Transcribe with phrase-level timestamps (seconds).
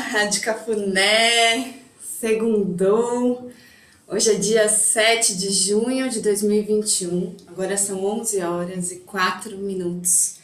[0.00, 3.50] Rádio Cafuné, segundou.
[4.08, 10.38] Hoje é dia 7 de junho de 2021, agora são 11 horas e 4 minutos.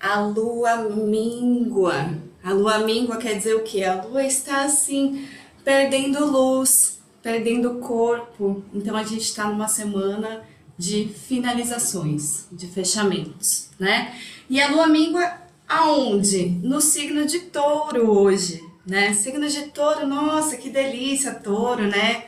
[0.00, 2.14] A lua míngua.
[2.42, 3.84] A lua míngua quer dizer o quê?
[3.84, 5.28] A lua está assim,
[5.62, 8.64] perdendo luz, perdendo corpo.
[8.72, 10.42] Então a gente está numa semana
[10.78, 14.18] de finalizações, de fechamentos, né?
[14.48, 16.60] E a lua míngua Aonde?
[16.62, 19.12] No signo de touro hoje, né?
[19.14, 22.24] Signo de touro, nossa, que delícia, touro, né?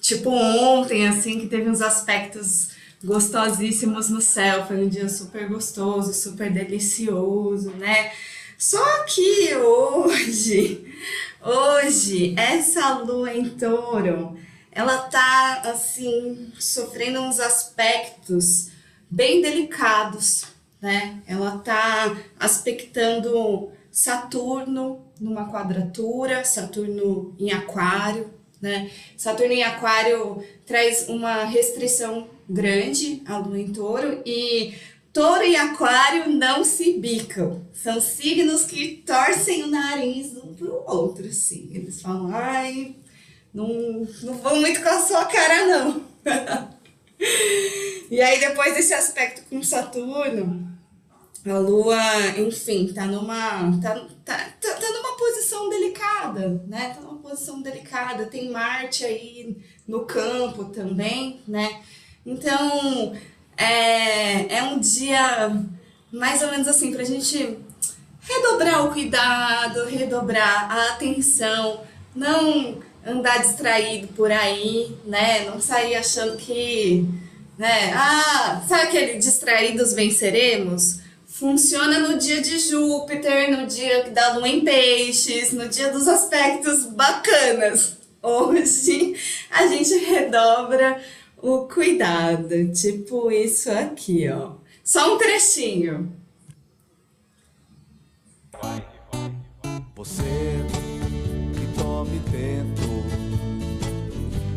[0.00, 2.70] Tipo ontem, assim, que teve uns aspectos
[3.04, 8.12] gostosíssimos no céu, foi um dia super gostoso, super delicioso, né?
[8.58, 10.84] Só que hoje,
[11.42, 14.38] hoje, essa lua em touro,
[14.70, 18.68] ela tá, assim, sofrendo uns aspectos
[19.10, 20.44] bem delicados,
[20.80, 21.20] né?
[21.26, 28.90] Ela está aspectando Saturno numa quadratura, Saturno em Aquário, né?
[29.16, 34.74] Saturno em Aquário traz uma restrição grande à Lua em Touro e
[35.12, 37.64] Touro e Aquário não se bicam.
[37.72, 41.68] São signos que torcem o nariz um pro outro, assim.
[41.72, 42.94] Eles falam, ai,
[43.52, 43.66] não,
[44.22, 46.02] não vou muito com a sua cara, não.
[48.10, 50.70] e aí, depois desse aspecto com Saturno,
[51.44, 51.96] a Lua,
[52.38, 54.92] enfim, tá numa, tá, tá, tá, tá,
[55.50, 56.94] posição delicada, né?
[56.94, 58.26] Tá numa posição delicada.
[58.26, 61.80] Tem Marte aí no campo também, né?
[62.24, 63.12] Então,
[63.56, 65.50] é, é um dia
[66.12, 67.58] mais ou menos assim pra gente
[68.20, 71.80] redobrar o cuidado, redobrar a atenção,
[72.14, 75.46] não andar distraído por aí, né?
[75.46, 77.04] Não sair achando que,
[77.58, 77.92] né?
[77.92, 81.00] Ah, sabe aquele distraídos venceremos?
[81.40, 86.84] Funciona no dia de Júpiter, no dia da lua em peixes, no dia dos aspectos
[86.84, 87.96] bacanas.
[88.22, 89.14] Hoje
[89.50, 91.00] a gente redobra
[91.38, 94.56] o cuidado, tipo isso aqui, ó.
[94.84, 96.14] Só um trechinho.
[99.96, 100.22] Você
[101.54, 103.02] que tome tempo,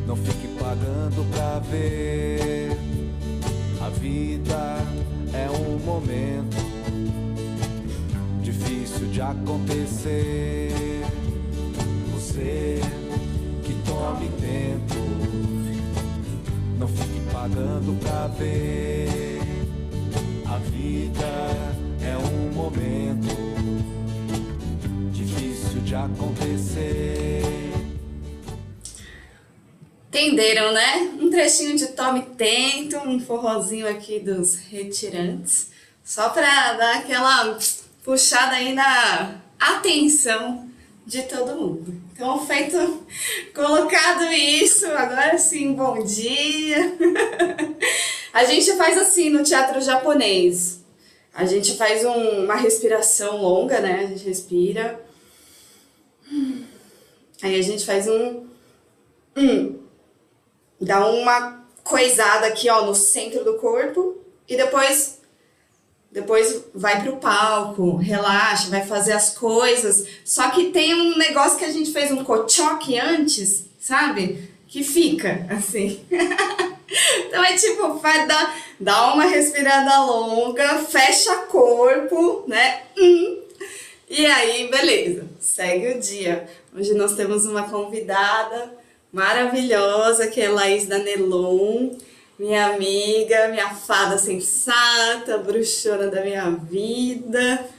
[0.05, 2.71] não fique pagando pra ver.
[3.79, 4.79] A vida
[5.33, 6.72] é um momento
[8.63, 10.71] difícil de acontecer.
[12.13, 12.79] Você
[13.63, 14.95] que tome tempo,
[16.79, 19.39] não fique pagando pra ver.
[20.45, 21.25] A vida
[22.01, 23.35] é um momento
[25.11, 27.41] difícil de acontecer.
[30.09, 31.11] Entenderam, né?
[31.19, 35.71] Um trechinho de Tome Tento, um forrozinho aqui dos retirantes,
[36.03, 37.57] só para dar aquela
[38.03, 40.69] puxada aí na atenção
[41.05, 42.01] de todo mundo.
[42.11, 42.77] Então, feito,
[43.55, 46.95] colocado isso, agora sim, bom dia.
[48.33, 50.83] A gente faz assim no teatro japonês.
[51.33, 54.03] A gente faz um, uma respiração longa, né?
[54.03, 55.03] A gente respira.
[57.41, 58.45] Aí a gente faz um.
[59.35, 59.79] um
[60.79, 64.17] dá uma coisada aqui, ó, no centro do corpo.
[64.47, 65.19] E depois
[66.13, 70.05] depois vai pro palco, relaxa, vai fazer as coisas.
[70.23, 74.47] Só que tem um negócio que a gente fez um cochoque antes, sabe?
[74.67, 76.05] Que fica assim.
[77.25, 82.83] então é tipo, vai dar, dá uma respirada longa, fecha corpo, né?
[82.95, 83.39] Hum.
[84.07, 86.47] E aí, beleza, segue o dia.
[86.77, 88.71] Hoje nós temos uma convidada
[89.11, 91.89] maravilhosa que é Laís Danelon
[92.43, 97.69] minha amiga, minha fada sensata, bruxona da minha vida.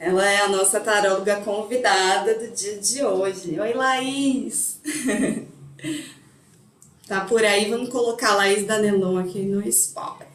[0.00, 3.60] Ela é a nossa taróloga convidada do dia de hoje.
[3.60, 4.80] Oi, Laís!
[7.06, 10.26] tá por aí, vamos colocar a Laís Danelon aqui no spot.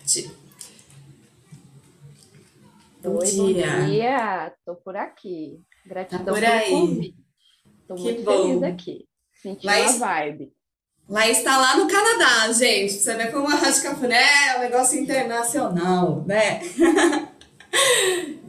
[3.03, 3.71] Bom Oi, dia.
[3.71, 4.53] bom dia!
[4.65, 5.61] Tô por aqui.
[5.85, 6.69] Gratidão tá por aí.
[6.69, 7.15] convite.
[7.89, 8.43] Tô que muito bom.
[8.43, 9.05] feliz aqui.
[9.33, 9.95] Senti Laís...
[9.95, 10.54] uma vibe.
[11.07, 12.93] Laís está lá no Canadá, gente.
[12.93, 16.61] Você vê como a Rádio Cafuné é um negócio internacional, né?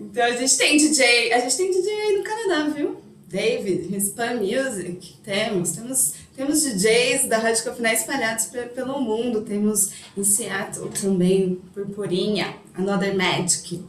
[0.01, 2.97] então a gente tem DJ, a gente tem DJ aí no Canadá, viu?
[3.29, 10.23] David, Hispan Music, temos, temos, temos DJs da Rádio Cafuné espalhados pelo mundo, temos em
[10.23, 13.85] Seattle também, Purpurinha, Another Magic,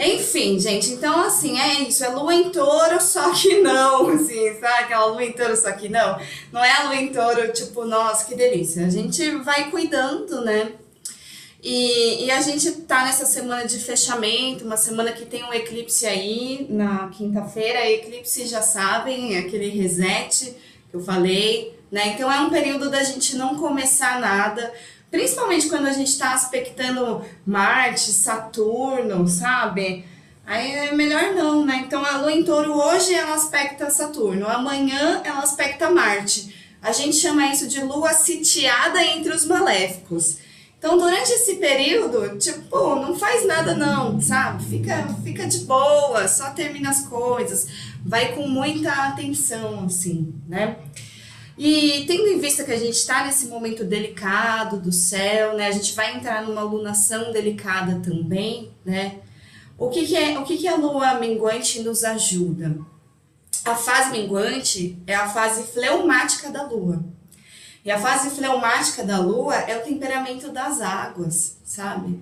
[0.00, 4.84] enfim, gente, então assim, é isso, é lua em touro, só que não, assim, sabe
[4.84, 6.18] aquela lua em touro, só que não.
[6.52, 8.86] Não é a lua em touro, tipo, nossa, que delícia.
[8.86, 10.72] A gente vai cuidando, né?
[11.62, 16.06] E, e, a gente tá nessa semana de fechamento, uma semana que tem um eclipse
[16.06, 17.90] aí na quinta-feira.
[17.90, 20.56] Eclipse, já sabem, é aquele reset
[20.90, 22.14] que eu falei, né?
[22.14, 24.72] Então é um período da gente não começar nada,
[25.10, 30.04] principalmente quando a gente está aspectando Marte, Saturno, sabe?
[30.46, 31.82] Aí é melhor não, né?
[31.86, 36.54] Então a lua em touro hoje ela aspecta Saturno, amanhã ela aspecta Marte.
[36.82, 40.38] A gente chama isso de lua sitiada entre os maléficos.
[40.80, 44.64] Então, durante esse período, tipo, não faz nada não, sabe?
[44.64, 47.68] Fica, fica de boa, só termina as coisas,
[48.02, 50.78] vai com muita atenção, assim, né?
[51.62, 55.66] E tendo em vista que a gente está nesse momento delicado do céu, né?
[55.66, 59.18] A gente vai entrar numa lunação delicada também, né?
[59.76, 62.78] O que, que é, o que, que a lua minguante nos ajuda?
[63.62, 67.04] A fase minguante é a fase fleumática da lua.
[67.84, 72.18] E a fase fleumática da lua é o temperamento das águas, sabe?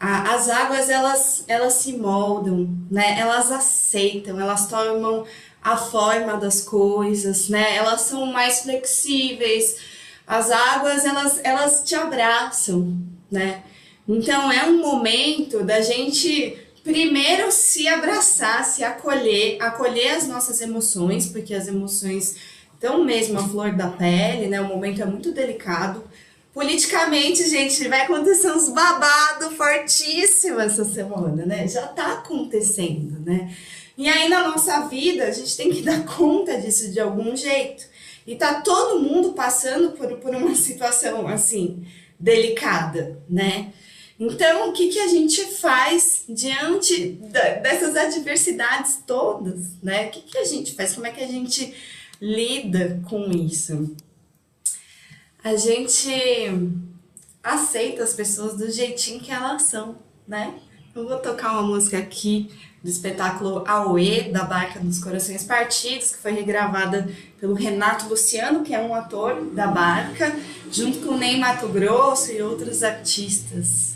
[0.00, 3.20] A, as águas, elas, elas se moldam, né?
[3.20, 5.26] Elas aceitam, elas tomam
[5.64, 7.74] a forma das coisas, né?
[7.74, 9.76] Elas são mais flexíveis.
[10.26, 12.96] As águas, elas, elas te abraçam,
[13.30, 13.62] né?
[14.06, 21.26] Então, é um momento da gente primeiro se abraçar, se acolher, acolher as nossas emoções,
[21.26, 22.36] porque as emoções
[22.84, 24.60] então, mesmo a flor da pele, né?
[24.60, 26.04] O momento é muito delicado.
[26.52, 31.66] Politicamente, gente, vai acontecer uns babado fortíssimo essa semana, né?
[31.66, 33.56] Já tá acontecendo, né?
[33.96, 37.84] E aí na nossa vida a gente tem que dar conta disso de algum jeito.
[38.26, 41.86] E tá todo mundo passando por, por uma situação assim,
[42.18, 43.72] delicada, né?
[44.18, 50.06] Então, o que, que a gente faz diante da, dessas adversidades todas, né?
[50.06, 50.94] O que, que a gente faz?
[50.94, 51.74] Como é que a gente
[52.20, 53.94] lida com isso?
[55.42, 56.08] A gente
[57.42, 60.54] aceita as pessoas do jeitinho que elas são, né?
[60.94, 62.50] Eu vou tocar uma música aqui
[62.84, 67.08] do espetáculo Aue, da Barca dos Corações Partidos, que foi regravada
[67.40, 70.36] pelo Renato Luciano, que é um ator da Barca,
[70.70, 73.94] junto com o Ney Mato Grosso e outros artistas.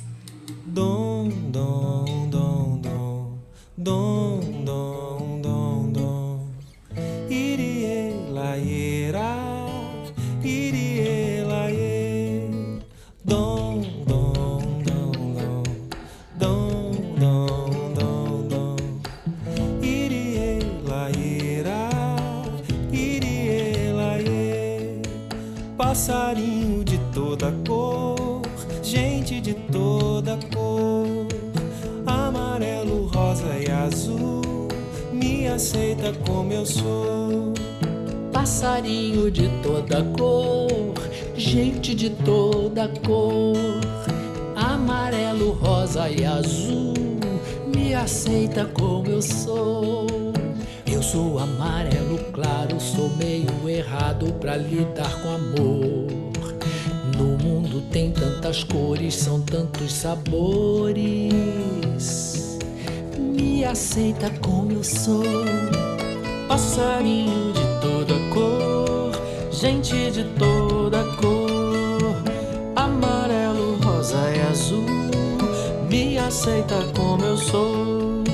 [0.65, 3.39] Dom, dom, dom, dom,
[3.77, 4.28] dom,
[35.59, 37.53] aceita como eu sou.
[38.33, 40.95] Passarinho de toda cor,
[41.37, 43.57] gente de toda cor,
[44.55, 46.95] amarelo, rosa e azul,
[47.75, 50.07] me aceita como eu sou.
[50.87, 56.07] Eu sou amarelo claro, sou meio errado pra lidar com amor.
[57.17, 61.35] No mundo tem tantas cores, são tantos sabores.
[63.71, 65.23] Aceita como eu sou.
[66.49, 69.13] Passarinho de toda cor,
[69.51, 72.17] gente de toda cor.
[72.75, 74.87] Amarelo, rosa e azul.
[75.89, 78.25] Me aceita como eu sou.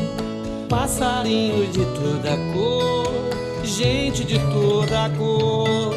[0.68, 5.94] Passarinho de toda cor, gente de toda cor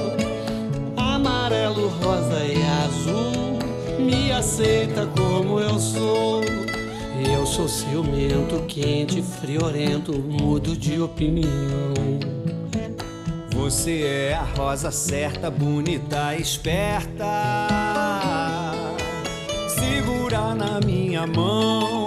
[1.17, 3.59] amarelo, rosa e azul.
[3.99, 6.56] Me aceita como eu sou.
[7.57, 11.49] Sou ciumento, quente, friorento, mudo de opinião.
[13.51, 17.25] Você é a rosa certa, bonita, esperta.
[19.69, 22.05] Segura na minha mão,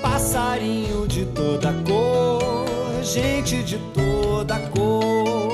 [0.00, 2.74] passarinho de toda cor,
[3.04, 5.52] gente de toda cor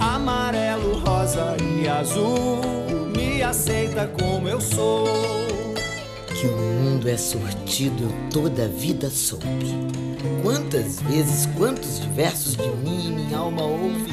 [0.00, 2.58] amarelo, rosa e azul.
[3.16, 5.31] Me aceita como eu sou.
[6.42, 9.78] Que o mundo é sortido, eu toda a vida soube.
[10.42, 14.10] Quantas vezes, quantos diversos de mim e minha alma ouve?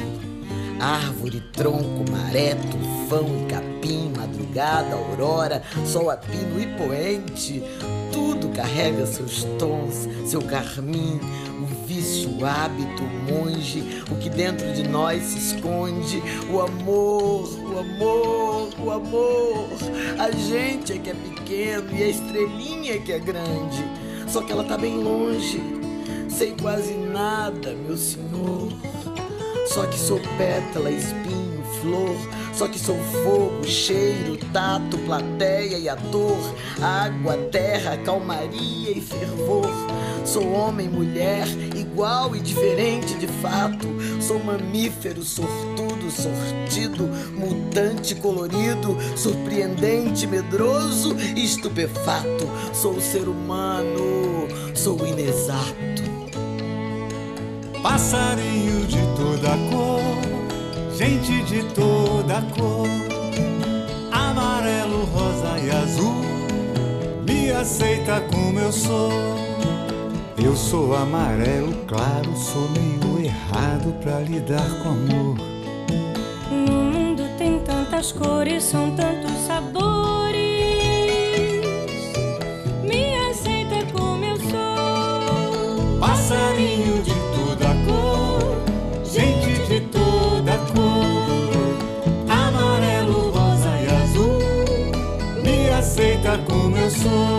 [0.79, 7.63] Árvore, tronco, maré, tufão e capim, madrugada, aurora, sol a pino e poente.
[8.13, 11.19] Tudo carrega seus tons, seu carmim,
[11.63, 18.69] o vício, hábito, monge, o que dentro de nós se esconde, o amor, o amor,
[18.79, 19.67] o amor.
[20.17, 23.83] A gente é que é pequeno e a estrelinha é que é grande,
[24.27, 25.61] só que ela tá bem longe.
[26.29, 28.71] Sei quase nada, meu senhor.
[29.67, 32.15] Só que sou pétala, espinho, flor,
[32.53, 36.37] Só que sou fogo, cheiro, tato, plateia e ator,
[36.81, 39.69] água, terra, calmaria e fervor.
[40.25, 41.47] Sou homem, mulher,
[41.99, 43.85] igual e diferente de fato.
[44.21, 47.03] Sou mamífero, sortudo, sortido,
[47.35, 52.49] mutante, colorido, surpreendente, medroso e estupefato.
[52.71, 56.07] Sou ser humano, sou inexato.
[57.83, 62.87] Passarinho de toda cor, gente de toda cor,
[64.09, 66.23] amarelo, rosa e azul,
[67.27, 69.48] me aceita como eu sou.
[70.41, 75.37] Eu sou amarelo claro, sou meio errado pra lidar com amor.
[76.49, 80.39] No mundo tem tantas cores, são tantos sabores.
[82.83, 85.99] Me aceita como eu sou.
[85.99, 96.77] Passarinho de toda cor, gente de toda cor, amarelo, rosa e azul, me aceita como
[96.77, 97.38] eu sou.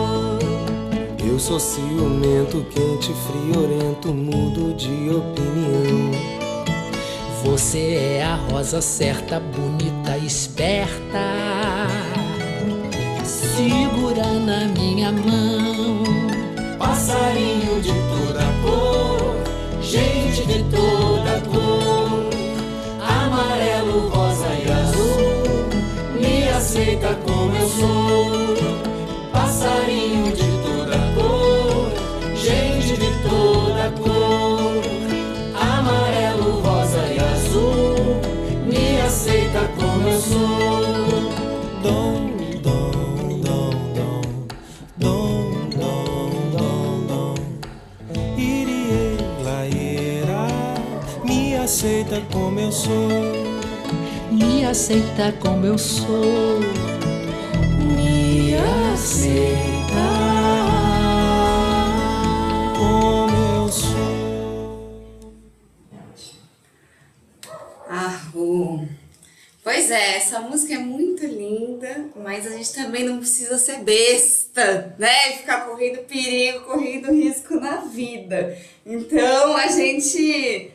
[1.40, 6.10] Sou ciumento, quente, friorento, mudo de opinião.
[7.42, 11.18] Você é a rosa certa, bonita, esperta.
[13.24, 16.04] Segura na minha mão.
[16.78, 19.34] Passarinho de toda cor,
[19.80, 22.28] gente de toda cor,
[23.00, 28.40] amarelo, rosa e azul, me aceita como eu sou.
[51.70, 53.08] Aceita como eu sou.
[54.30, 56.60] Me aceita como eu sou.
[57.96, 58.54] Me
[58.92, 59.69] aceita
[72.90, 75.36] também não precisa ser besta, né?
[75.38, 78.58] Ficar correndo perigo, correndo risco na vida.
[78.84, 80.72] Então a gente.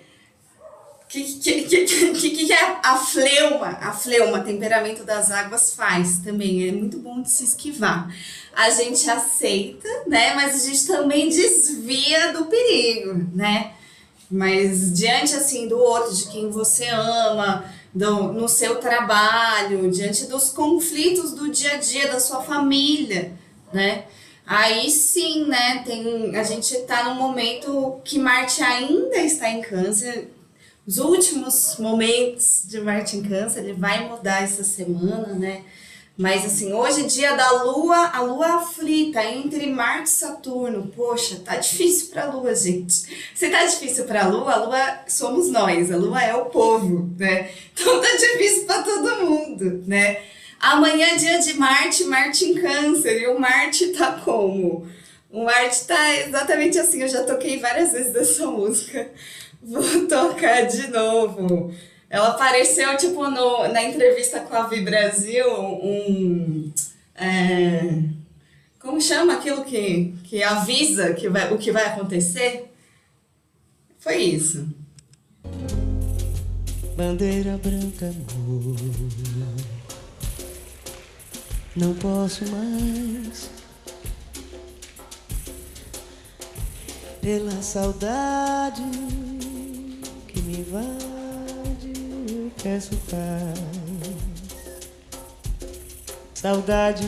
[1.03, 6.67] O que, que, que, que, a, a fleuma, a fleuma, temperamento das águas, faz também?
[6.67, 8.09] É muito bom de se esquivar.
[8.53, 10.33] A gente aceita, né?
[10.35, 13.73] Mas a gente também desvia do perigo, né?
[14.31, 20.49] Mas diante assim do outro, de quem você ama, do, no seu trabalho, diante dos
[20.49, 23.31] conflitos do dia a dia da sua família,
[23.71, 24.03] né?
[24.45, 25.81] Aí sim, né?
[25.85, 30.29] Tem, a gente tá num momento que Marte ainda está em câncer.
[30.85, 35.63] Os últimos momentos de Marte em câncer, ele vai mudar essa semana, né?
[36.17, 40.91] Mas assim, hoje é dia da Lua, a Lua aflita entre Marte e Saturno.
[40.95, 43.29] Poxa, tá difícil pra Lua, gente.
[43.35, 47.51] Se tá difícil pra Lua, a Lua somos nós, a Lua é o povo, né?
[47.73, 50.21] Então tá difícil pra todo mundo, né?
[50.57, 54.87] Amanhã é dia de Marte, Marte em Câncer, e o Marte tá como?
[55.29, 59.11] O Marte tá exatamente assim, eu já toquei várias vezes essa música.
[59.61, 61.73] Vou tocar de novo.
[62.09, 66.71] Ela apareceu, tipo, no, na entrevista com a Vi Brasil, um.
[67.15, 68.03] É,
[68.79, 72.71] como chama aquilo que, que avisa que vai, o que vai acontecer?
[73.97, 74.67] Foi isso.
[76.95, 78.75] Bandeira branca, amor.
[81.75, 83.49] Não posso mais.
[87.21, 88.83] Pela saudade
[90.27, 91.14] que me invade,
[92.65, 93.59] peço paz.
[96.33, 97.07] Saudade,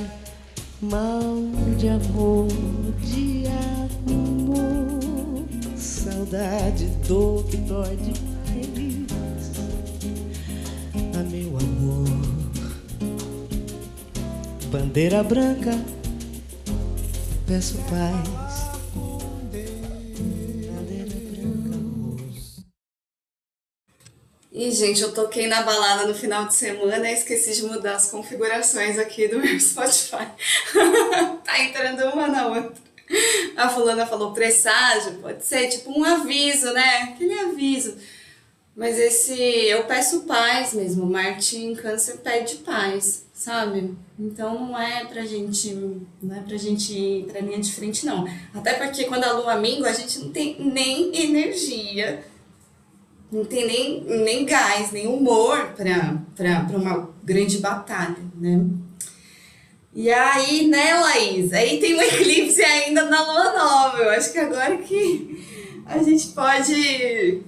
[0.80, 1.34] mal
[1.80, 2.48] de amor,
[3.02, 5.00] de amor.
[5.76, 9.52] Saudade, dor que dói demais.
[11.16, 12.08] Ah, meu amor.
[14.72, 15.72] Bandeira branca,
[17.48, 18.47] peço paz.
[24.58, 28.10] E, gente, eu toquei na balada no final de semana e esqueci de mudar as
[28.10, 30.28] configurações aqui do meu Spotify.
[31.46, 32.74] tá entrando uma na outra.
[33.56, 37.04] A fulana falou presságio, pode ser tipo um aviso, né?
[37.04, 37.98] Aquele aviso.
[38.76, 41.06] Mas esse, eu peço paz mesmo.
[41.06, 43.96] Marte em câncer pede paz, sabe?
[44.18, 45.72] Então não é pra gente,
[46.20, 48.28] não é pra gente ir pra linha de frente, não.
[48.56, 52.26] Até porque quando a lua mingua, a gente não tem nem energia
[53.32, 58.66] não tem nem, nem gás, nem humor para uma grande batalha, né?
[59.94, 61.52] E aí, né, Laís?
[61.52, 63.98] Aí tem um eclipse ainda na lua nova.
[63.98, 65.44] Eu acho que agora que
[65.86, 67.42] a gente pode,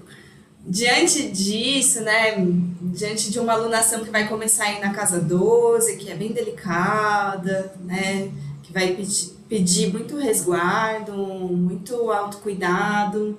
[0.65, 2.35] diante disso, né,
[2.81, 7.71] diante de uma alunação que vai começar aí na casa 12, que é bem delicada,
[7.85, 8.31] né,
[8.63, 13.37] que vai pedir, pedir muito resguardo, muito autocuidado.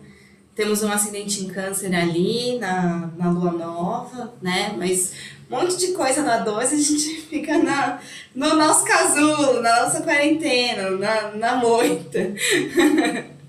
[0.60, 5.12] Temos um acidente em câncer ali na, na lua nova, né, mas
[5.50, 7.98] um monte de coisa na 12 a gente fica na,
[8.34, 12.18] no nosso casulo, na nossa quarentena, na, na moita.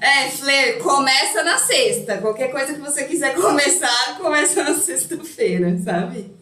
[0.00, 2.16] É, Fler, começa na sexta.
[2.16, 6.34] Qualquer coisa que você quiser começar, começa na sexta-feira, sabe?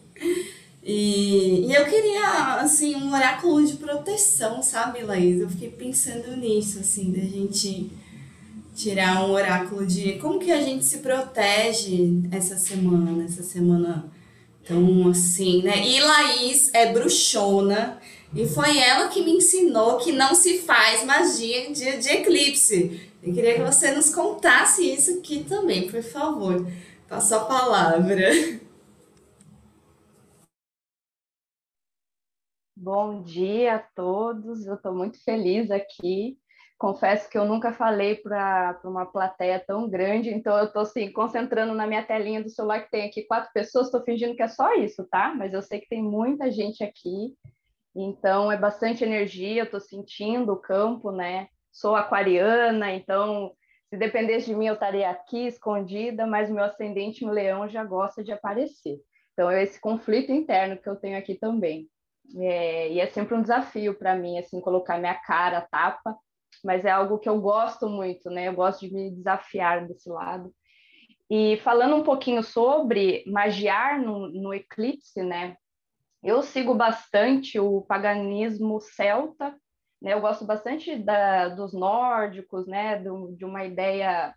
[0.81, 5.41] E, e eu queria, assim, um oráculo de proteção, sabe, Laís?
[5.41, 7.91] Eu fiquei pensando nisso, assim, da gente
[8.79, 14.09] tirar um oráculo de como que a gente se protege essa semana, essa semana
[14.65, 15.85] tão assim, né?
[15.85, 17.99] E Laís é bruxona.
[18.33, 23.11] E foi ela que me ensinou que não se faz magia em dia de eclipse.
[23.21, 26.65] Eu queria que você nos contasse isso aqui também, por favor.
[27.09, 28.29] Passo a palavra.
[32.77, 36.37] Bom dia a todos, eu estou muito feliz aqui.
[36.79, 41.73] Confesso que eu nunca falei para uma plateia tão grande, então eu estou assim, concentrando
[41.73, 44.73] na minha telinha do celular que tem aqui quatro pessoas, estou fingindo que é só
[44.75, 45.35] isso, tá?
[45.35, 47.35] Mas eu sei que tem muita gente aqui,
[47.93, 51.49] então é bastante energia, eu estou sentindo o campo, né?
[51.71, 53.51] sou aquariana, então
[53.89, 58.23] se dependesse de mim eu estaria aqui escondida, mas meu ascendente no leão já gosta
[58.23, 58.99] de aparecer.
[59.33, 61.87] Então é esse conflito interno que eu tenho aqui também.
[62.37, 66.15] É, e é sempre um desafio para mim, assim, colocar minha cara, tapa,
[66.63, 68.47] mas é algo que eu gosto muito, né?
[68.47, 70.53] Eu gosto de me desafiar desse lado.
[71.29, 75.55] E falando um pouquinho sobre magiar no, no eclipse, né?
[76.23, 79.55] Eu sigo bastante o paganismo celta
[80.01, 80.13] né?
[80.13, 82.99] Eu gosto bastante da, dos nórdicos, né?
[82.99, 84.33] Do, de uma ideia,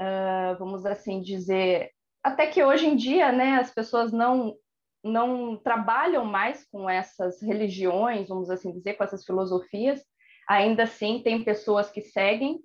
[0.00, 1.90] uh, vamos assim dizer,
[2.22, 3.56] até que hoje em dia, né?
[3.56, 4.54] As pessoas não
[5.02, 10.04] não trabalham mais com essas religiões, vamos assim dizer, com essas filosofias.
[10.50, 12.58] Ainda assim, tem pessoas que seguem,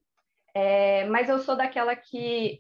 [0.56, 2.60] é, mas eu sou daquela que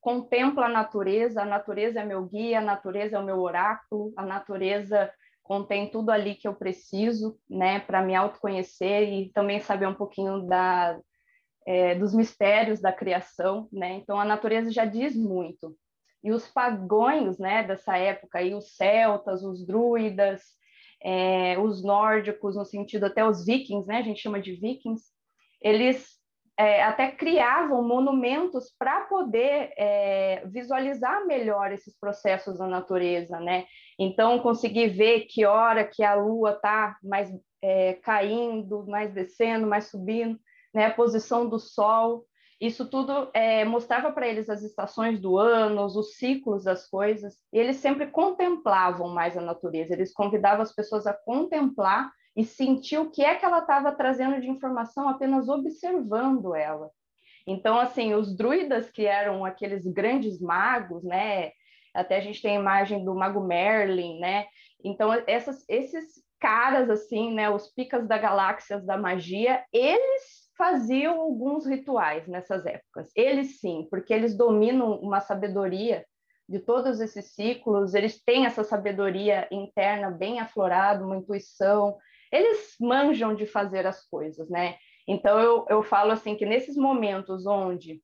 [0.00, 4.24] contempla a natureza, a natureza é meu guia, a natureza é o meu oráculo, a
[4.24, 9.94] natureza contém tudo ali que eu preciso, né, para me autoconhecer e também saber um
[9.94, 10.98] pouquinho da,
[11.66, 13.92] é, dos mistérios da criação, né?
[13.96, 15.76] Então a natureza já diz muito.
[16.22, 20.40] E os pagões, né, dessa época, aí os celtas, os druidas,
[21.04, 23.98] é, os nórdicos, no sentido até os vikings, né?
[23.98, 25.04] A gente chama de vikings.
[25.60, 26.14] Eles
[26.56, 33.66] é, até criavam monumentos para poder é, visualizar melhor esses processos da natureza, né?
[33.98, 37.30] Então, conseguir ver que hora que a lua está mais
[37.62, 40.38] é, caindo, mais descendo, mais subindo,
[40.72, 40.86] né?
[40.86, 42.24] A posição do sol.
[42.60, 47.58] Isso tudo é, mostrava para eles as estações do ano, os ciclos das coisas, e
[47.58, 53.10] eles sempre contemplavam mais a natureza, eles convidavam as pessoas a contemplar e sentir o
[53.10, 56.90] que é que ela estava trazendo de informação apenas observando ela.
[57.46, 61.52] Então, assim, os druidas que eram aqueles grandes magos, né?
[61.92, 64.46] Até a gente tem a imagem do mago Merlin, né?
[64.82, 67.50] Então, essas, esses caras, assim, né?
[67.50, 73.10] Os picas da galáxias da magia, eles faziam alguns rituais nessas épocas.
[73.14, 76.04] Eles sim, porque eles dominam uma sabedoria
[76.48, 81.96] de todos esses ciclos, eles têm essa sabedoria interna bem aflorada, uma intuição,
[82.30, 84.76] eles manjam de fazer as coisas, né?
[85.08, 88.02] Então eu, eu falo assim que nesses momentos onde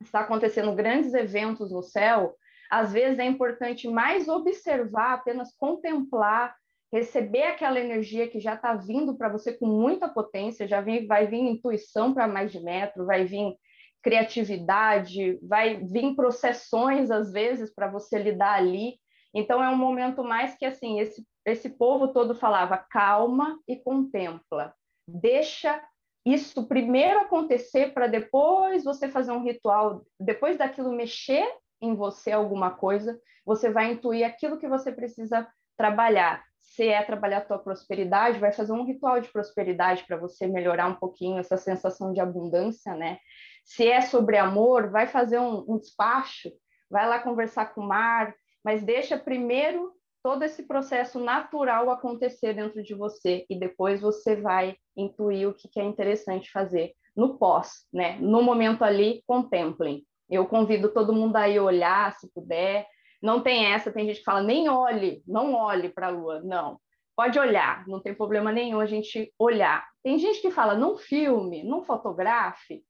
[0.00, 2.36] está acontecendo grandes eventos no céu,
[2.70, 6.54] às vezes é importante mais observar, apenas contemplar,
[6.92, 11.26] receber aquela energia que já está vindo para você com muita potência, já vem, vai
[11.26, 13.54] vir intuição para mais de metro, vai vir
[14.02, 18.94] criatividade, vai vir processões às vezes para você lidar ali.
[19.34, 24.74] Então é um momento mais que assim, esse esse povo todo falava calma e contempla.
[25.06, 25.80] Deixa
[26.26, 31.46] isso primeiro acontecer para depois você fazer um ritual, depois daquilo mexer
[31.80, 35.46] em você alguma coisa, você vai intuir aquilo que você precisa
[35.76, 36.42] trabalhar.
[36.66, 40.88] Se é trabalhar a tua prosperidade, vai fazer um ritual de prosperidade para você melhorar
[40.88, 43.18] um pouquinho essa sensação de abundância, né?
[43.64, 46.50] Se é sobre amor, vai fazer um, um despacho,
[46.90, 52.82] vai lá conversar com o mar, mas deixa primeiro todo esse processo natural acontecer dentro
[52.82, 58.18] de você e depois você vai intuir o que, é interessante fazer no pós, né?
[58.20, 60.04] No momento ali, contemplem.
[60.28, 62.86] Eu convido todo mundo a ir olhar, se puder,
[63.26, 66.40] não tem essa, tem gente que fala, nem olhe, não olhe para a lua.
[66.44, 66.78] Não,
[67.16, 69.84] pode olhar, não tem problema nenhum a gente olhar.
[70.02, 72.82] Tem gente que fala, não filme, não fotografe.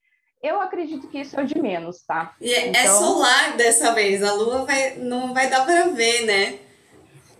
[0.42, 2.37] Eu acredito que isso é o de menos, tá?
[2.38, 2.83] E é, é então...
[2.83, 6.59] é solar dessa vez, a lua vai, não vai dar para ver, né?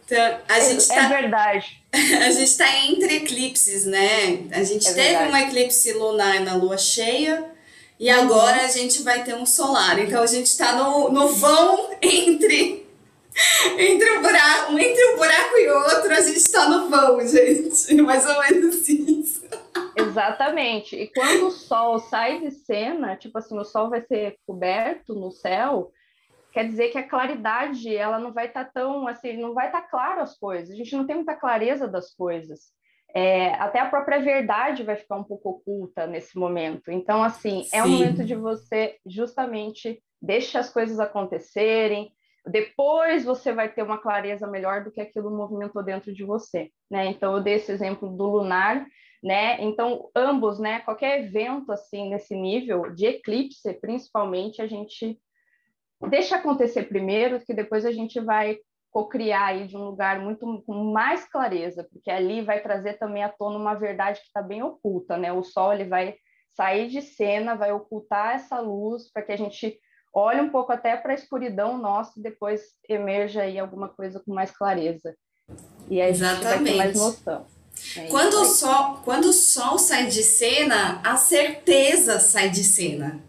[0.07, 1.83] Então, a é, gente tá, é verdade.
[1.93, 4.47] A gente está entre eclipses, né?
[4.53, 5.33] A gente é teve verdade.
[5.33, 7.51] um eclipse lunar na lua cheia
[7.99, 8.21] e uhum.
[8.21, 9.99] agora a gente vai ter um solar.
[9.99, 12.86] Então a gente está no, no vão entre
[13.79, 17.95] entre um buraco, entre um buraco e outro, a gente está no vão, gente.
[18.03, 19.45] Mais ou menos isso.
[19.97, 20.97] Exatamente.
[20.97, 25.31] E quando o sol sai de cena, tipo assim, o sol vai ser coberto no
[25.31, 25.91] céu,
[26.53, 29.83] quer dizer que a claridade ela não vai estar tá tão assim, não vai estar
[29.83, 30.71] tá claro as coisas.
[30.71, 32.75] A gente não tem muita clareza das coisas.
[33.15, 36.91] É, até a própria verdade vai ficar um pouco oculta nesse momento.
[36.91, 37.69] Então, assim, Sim.
[37.73, 42.13] é o momento de você justamente deixar as coisas acontecerem.
[42.49, 47.07] Depois você vai ter uma clareza melhor do que aquilo movimentou dentro de você, né?
[47.07, 48.87] Então, eu dei esse exemplo do lunar,
[49.23, 49.61] né?
[49.61, 50.81] Então, ambos, né?
[50.81, 55.19] Qualquer evento assim nesse nível de eclipse, principalmente, a gente
[56.09, 58.59] deixa acontecer primeiro, que depois a gente vai
[58.91, 63.29] co-criar aí de um lugar muito com mais clareza, porque ali vai trazer também à
[63.29, 65.33] tona uma verdade que está bem oculta, né?
[65.33, 66.15] O sol ele vai
[66.55, 69.79] sair de cena, vai ocultar essa luz para que a gente
[70.19, 74.33] olhe um pouco até para a escuridão nossa e depois emerja aí alguma coisa com
[74.33, 75.15] mais clareza.
[75.89, 76.47] E aí Exatamente.
[76.47, 77.47] a gente vai ter mais noção.
[77.97, 83.23] É quando, o sol, quando o sol sai de cena, a certeza sai de cena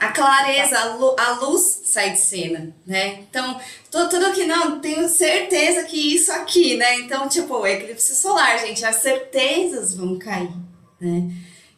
[0.00, 0.78] a clareza,
[1.18, 3.20] a luz sai de cena, né?
[3.28, 7.00] Então, tudo, tudo que não, tenho certeza que isso aqui, né?
[7.00, 10.50] Então, tipo, eclipse solar, gente, as certezas vão cair,
[10.98, 11.30] né?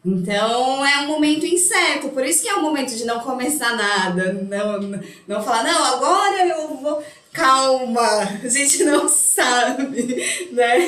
[0.04, 4.32] Então, é um momento incerto, por isso que é um momento de não começar nada,
[4.32, 7.02] não, não, falar, não, agora eu vou.
[7.32, 10.02] Calma, a gente não sabe,
[10.52, 10.78] né?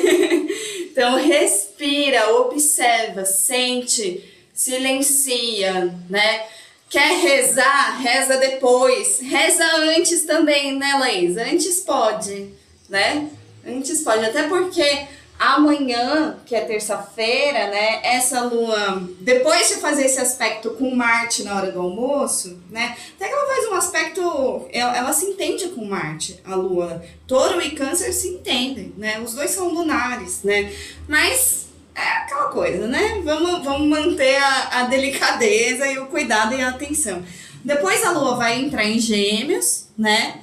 [0.91, 4.23] Então, respira, observa, sente,
[4.53, 6.45] silencia, né?
[6.89, 7.99] Quer rezar?
[7.99, 9.19] Reza depois.
[9.21, 9.65] Reza
[9.97, 11.35] antes também, né, Laís?
[11.35, 12.49] Antes pode,
[12.87, 13.27] né?
[13.65, 14.23] Antes pode.
[14.23, 17.99] Até porque amanhã, que é terça-feira, né?
[18.03, 22.95] Essa lua, depois de fazer esse aspecto com Marte na hora do almoço, né?
[23.15, 27.03] Até que ela faz um aspecto, ela, ela se entende com Marte, a lua.
[27.27, 29.19] Touro e Câncer se entendem, né?
[29.19, 30.71] Os dois são lunares, né?
[31.07, 33.21] Mas é aquela coisa, né?
[33.23, 37.23] Vamos, vamos manter a, a delicadeza e o cuidado e a atenção.
[37.63, 40.41] Depois a lua vai entrar em Gêmeos, né?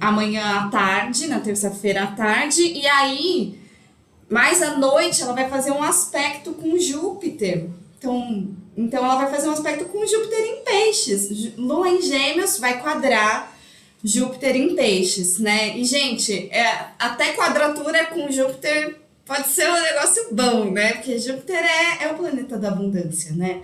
[0.00, 3.58] Amanhã à tarde, na terça-feira à tarde, e aí,
[4.28, 7.68] mais à noite, ela vai fazer um aspecto com Júpiter.
[7.98, 11.56] Então, então ela vai fazer um aspecto com Júpiter em Peixes.
[11.56, 13.56] Lua em Gêmeos vai quadrar
[14.02, 15.76] Júpiter em Peixes, né?
[15.76, 20.92] E, gente, é, até quadratura com Júpiter pode ser um negócio bom, né?
[20.92, 23.62] Porque Júpiter é, é o planeta da abundância, né?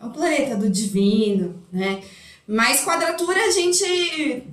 [0.00, 2.02] É o planeta do divino, né?
[2.46, 3.84] Mas quadratura a gente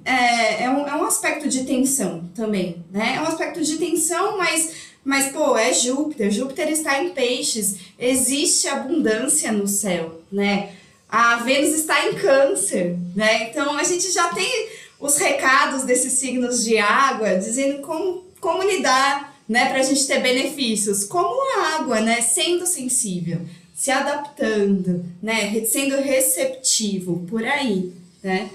[0.06, 3.16] é, é, um, é um aspecto de tensão também, né?
[3.18, 6.32] É um aspecto de tensão, mas, mas pô, é Júpiter.
[6.32, 10.74] Júpiter está em peixes, existe abundância no céu, né?
[11.10, 13.50] A Vênus está em câncer, né?
[13.50, 19.32] Então a gente já tem os recados desses signos de água dizendo como, como lidar
[19.50, 23.42] né, para a gente ter benefícios, como a água, né, sendo sensível,
[23.76, 27.92] se adaptando, né, sendo receptivo, por aí,
[28.24, 28.50] né?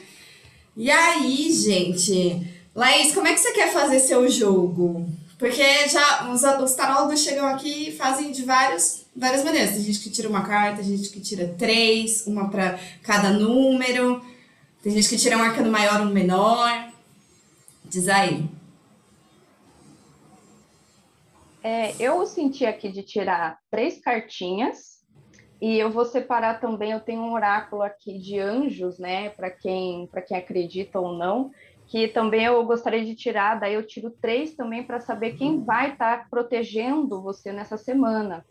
[0.74, 5.06] E aí, gente, Laís, como é que você quer fazer seu jogo?
[5.38, 9.72] Porque já os, os tarólogos chegam aqui e fazem de vários, várias maneiras.
[9.72, 14.24] Tem gente que tira uma carta, tem gente que tira três, uma para cada número.
[14.82, 16.90] Tem gente que tira um arcano maior, um menor.
[17.84, 18.48] Diz aí.
[21.62, 25.04] É, eu senti aqui de tirar três cartinhas
[25.60, 26.92] e eu vou separar também.
[26.92, 29.30] Eu tenho um oráculo aqui de anjos, né?
[29.30, 31.50] Para quem para quem acredita ou não,
[31.88, 33.60] que também eu gostaria de tirar.
[33.60, 38.44] Daí eu tiro três também para saber quem vai estar tá protegendo você nessa semana.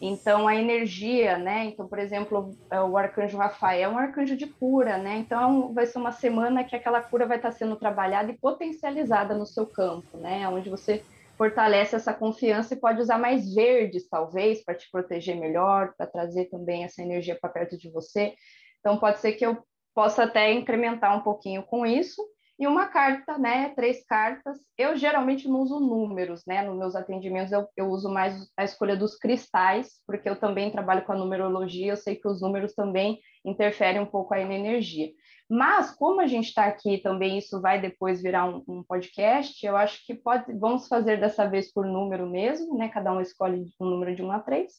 [0.00, 1.64] Então, a energia, né?
[1.66, 5.16] Então, por exemplo, é o arcanjo Rafael é um arcanjo de cura, né?
[5.16, 9.34] Então, vai ser uma semana que aquela cura vai estar tá sendo trabalhada e potencializada
[9.34, 10.46] no seu campo, né?
[10.48, 11.02] Onde você
[11.38, 16.46] fortalece essa confiança e pode usar mais verdes, talvez, para te proteger melhor, para trazer
[16.46, 18.34] também essa energia para perto de você.
[18.80, 19.56] Então, pode ser que eu
[19.94, 22.22] possa até incrementar um pouquinho com isso.
[22.58, 23.70] E uma carta, né?
[23.70, 24.58] Três cartas.
[24.78, 26.62] Eu geralmente não uso números, né?
[26.62, 31.04] Nos meus atendimentos eu, eu uso mais a escolha dos cristais, porque eu também trabalho
[31.04, 35.10] com a numerologia, eu sei que os números também interferem um pouco aí na energia.
[35.50, 39.76] Mas, como a gente está aqui também, isso vai depois virar um, um, podcast, eu
[39.76, 42.88] acho que pode, vamos fazer dessa vez por número mesmo, né?
[42.88, 44.72] Cada um escolhe um número de 1 a 3.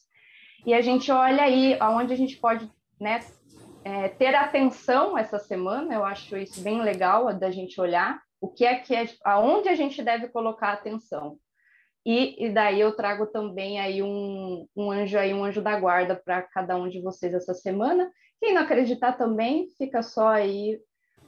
[0.64, 2.68] E a gente olha aí aonde a gente pode
[3.00, 3.20] né,
[3.86, 8.64] é, ter atenção essa semana, eu acho isso bem legal da gente olhar o que
[8.64, 11.38] é que é, aonde a gente deve colocar atenção.
[12.04, 16.16] E, e daí eu trago também aí um, um anjo aí, um anjo da guarda
[16.16, 18.10] para cada um de vocês essa semana.
[18.40, 20.80] Quem não acreditar também, fica só aí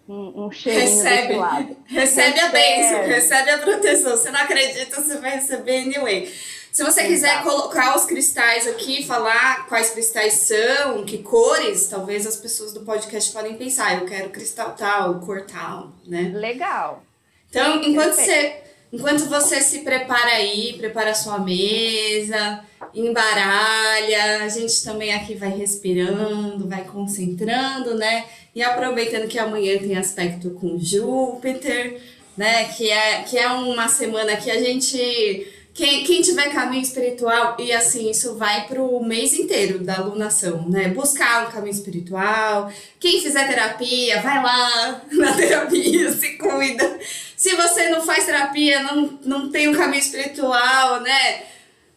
[0.09, 1.35] um, um cheirinho recebe.
[1.35, 4.17] Recebe, recebe a bênção, recebe a proteção.
[4.17, 6.29] Você não acredita, você vai receber anyway.
[6.73, 7.09] Se você Exato.
[7.09, 12.81] quiser colocar os cristais aqui, falar quais cristais são, que cores, talvez as pessoas do
[12.81, 16.31] podcast podem pensar, eu quero cristal tal, cor tal, né?
[16.35, 17.03] Legal.
[17.49, 24.83] Então, enquanto você Enquanto você se prepara aí, prepara a sua mesa, embaralha, a gente
[24.83, 28.25] também aqui vai respirando, vai concentrando, né?
[28.55, 32.01] E aproveitando que amanhã tem aspecto com Júpiter,
[32.35, 32.65] né?
[32.69, 35.47] Que é, que é uma semana que a gente.
[35.79, 40.89] Quem, quem tiver caminho espiritual, e assim, isso vai pro mês inteiro da alunação, né?
[40.89, 42.71] Buscar um caminho espiritual.
[42.99, 46.99] Quem fizer terapia, vai lá na terapia, se cuida
[47.39, 51.45] se você não faz terapia, não, não tem um caminho espiritual, né?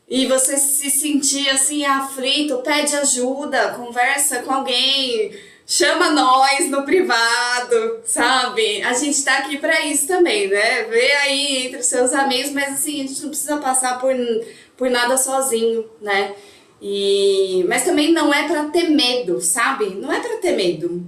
[0.07, 5.35] E você se sentir assim aflito, pede ajuda, conversa com alguém,
[5.71, 8.83] chama nós no privado, sabe?
[8.83, 10.83] A gente tá aqui para isso também, né?
[10.83, 14.13] Vê aí entre os seus amigos, mas assim, a gente não precisa passar por,
[14.75, 16.35] por nada sozinho, né?
[16.81, 19.91] E, mas também não é para ter medo, sabe?
[19.91, 21.05] Não é para ter medo.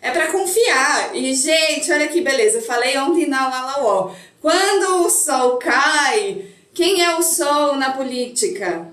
[0.00, 1.16] É para confiar.
[1.16, 2.58] E, gente, olha que beleza.
[2.58, 4.14] Eu falei ontem na Lalauó.
[4.40, 8.89] Quando o sol cai, quem é o sol na política?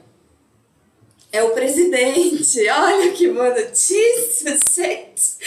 [1.38, 2.66] É o presidente.
[2.68, 5.38] Olha que boa notícia, gente.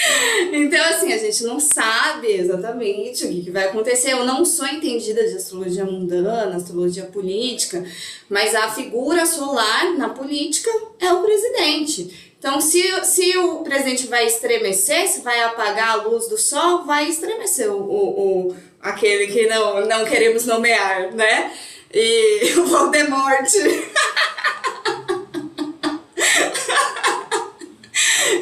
[0.53, 4.12] Então, assim, a gente não sabe exatamente o que, que vai acontecer.
[4.12, 7.85] Eu não sou entendida de astrologia mundana, astrologia política,
[8.29, 12.35] mas a figura solar na política é o presidente.
[12.38, 17.09] Então, se, se o presidente vai estremecer, se vai apagar a luz do sol, vai
[17.09, 21.53] estremecer o, o, o aquele que não, não queremos nomear, né?
[21.92, 23.50] E o Voldemort.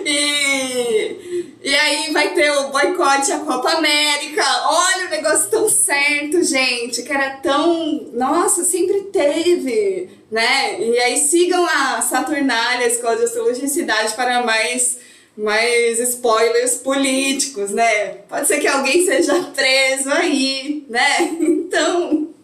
[0.04, 4.44] e, e aí vai ter o boicote à Copa América.
[4.66, 8.10] Olha o negócio tão certo, gente, que era tão.
[8.12, 10.80] Nossa, sempre teve né?
[10.80, 14.98] E aí sigam a Saturnália, a Escola de Astrologia e Cidade, para mais,
[15.36, 18.18] mais spoilers políticos, né?
[18.28, 21.38] Pode ser que alguém seja preso aí, né?
[21.68, 22.34] Então,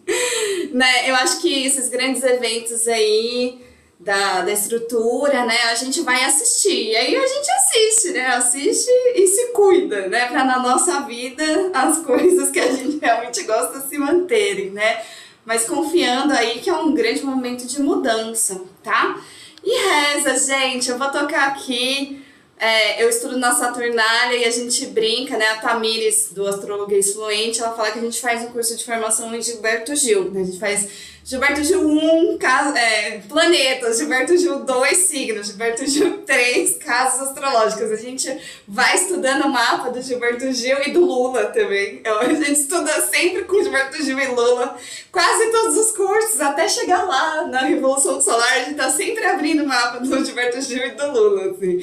[0.71, 3.64] né, eu acho que esses grandes eventos aí
[4.05, 6.91] da, da estrutura, né, a gente vai assistir.
[6.91, 8.27] E aí a gente assiste, né?
[8.27, 10.27] Assiste e se cuida, né?
[10.27, 15.01] Para na nossa vida as coisas que a gente realmente gosta se manterem, né?
[15.45, 19.21] mas confiando aí que é um grande momento de mudança, tá?
[19.63, 22.21] E reza, gente, eu vou tocar aqui.
[22.57, 25.45] É, eu estudo na Saturnália e a gente brinca, né?
[25.49, 29.33] A Tamires, do Astrologuês Fluente, ela fala que a gente faz um curso de formação
[29.35, 30.41] em Gilberto Gil, né?
[30.41, 30.87] A gente faz
[31.27, 32.37] Gilberto Gil 1,
[32.77, 37.91] é, planetas, Gilberto Gil 2, signos, Gilberto Gil 3, casas astrológicas.
[37.91, 38.29] A gente
[38.67, 41.95] vai estudando o mapa do Gilberto Gil e do Lula também.
[41.95, 44.77] Então, a gente estuda sempre com Gilberto Gil e Lula,
[45.11, 49.63] quase todos os cursos, até chegar lá na Revolução Solar, a gente tá sempre abrindo
[49.63, 51.79] o mapa do Gilberto Gil e do Lula, assim.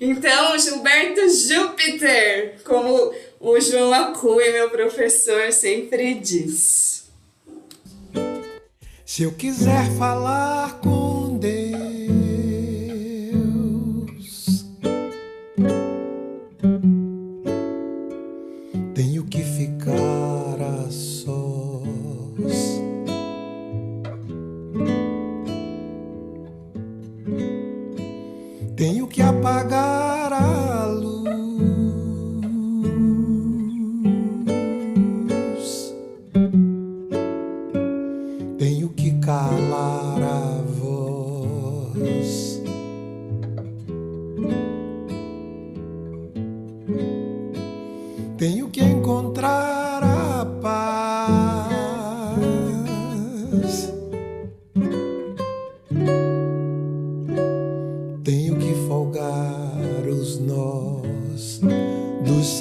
[0.00, 6.93] Então, Gilberto Júpiter, como o João Acunha, meu professor, sempre diz.
[9.06, 11.84] Se eu quiser falar com Deus,
[18.94, 22.80] tenho que ficar a sós.
[28.74, 30.63] Tenho que apagar a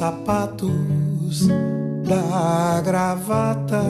[0.03, 1.47] sapatos,
[2.03, 3.81] da gravata,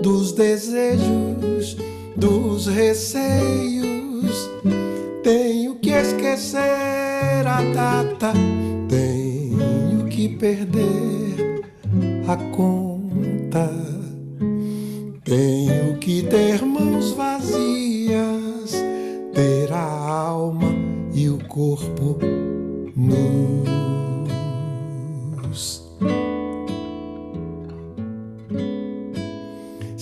[0.00, 1.76] dos desejos,
[2.14, 4.48] dos receios.
[5.24, 8.32] Tenho que esquecer a data,
[8.88, 11.64] tenho que perder
[12.28, 13.68] a conta.
[15.24, 18.70] Tenho que ter mãos vazias,
[19.34, 20.72] ter a alma
[21.12, 22.16] e o corpo
[22.94, 24.05] nus.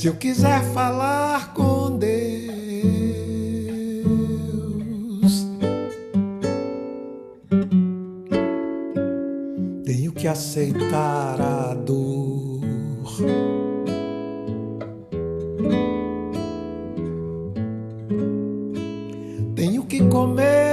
[0.04, 2.12] Se eu quiser falar com Deus,
[9.86, 12.60] tenho que aceitar a dor.
[19.56, 20.63] Tenho que comer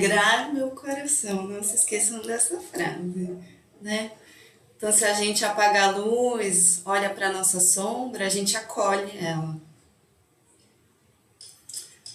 [0.00, 3.38] alegrar meu coração, não se esqueçam dessa frase,
[3.80, 4.16] né?
[4.76, 9.60] Então, se a gente apaga a luz, olha para nossa sombra, a gente acolhe ela.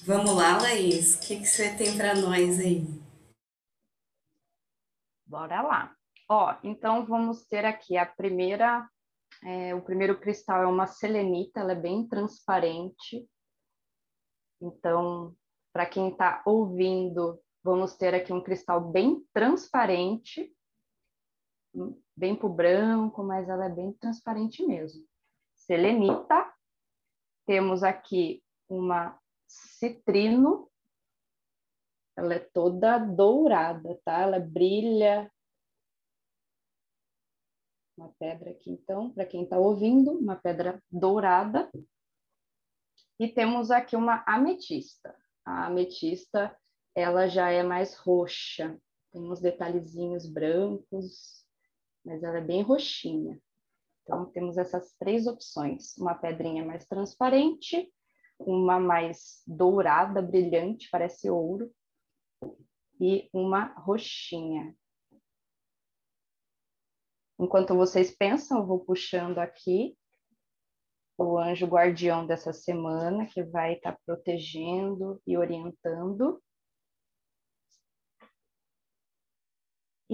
[0.03, 2.87] Vamos lá, Laís, o que, que você tem para nós aí?
[5.27, 5.95] Bora lá.
[6.27, 8.89] Ó, então vamos ter aqui a primeira,
[9.43, 13.27] é, o primeiro cristal é uma selenita, ela é bem transparente.
[14.59, 15.35] Então,
[15.71, 20.55] para quem está ouvindo, vamos ter aqui um cristal bem transparente,
[22.15, 25.03] bem pro branco, mas ela é bem transparente mesmo.
[25.55, 26.53] Selenita.
[27.47, 30.69] Temos aqui uma citrino.
[32.15, 34.19] Ela é toda dourada, tá?
[34.19, 35.31] Ela brilha.
[37.97, 41.71] Uma pedra aqui, então, para quem está ouvindo, uma pedra dourada.
[43.19, 45.17] E temos aqui uma ametista.
[45.43, 46.55] A ametista,
[46.95, 48.79] ela já é mais roxa.
[49.11, 51.45] Tem uns detalhezinhos brancos,
[52.03, 53.39] mas ela é bem roxinha.
[54.03, 55.97] Então, temos essas três opções.
[55.97, 57.91] Uma pedrinha mais transparente,
[58.39, 61.71] uma mais dourada, brilhante, parece ouro,
[62.99, 64.75] e uma roxinha.
[67.37, 69.97] Enquanto vocês pensam, eu vou puxando aqui
[71.17, 76.41] o anjo guardião dessa semana, que vai estar tá protegendo e orientando.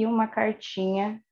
[0.01, 1.23] E uma cartinha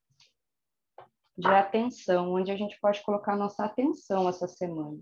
[1.35, 4.99] de atenção, onde a gente pode colocar nossa atenção essa semana.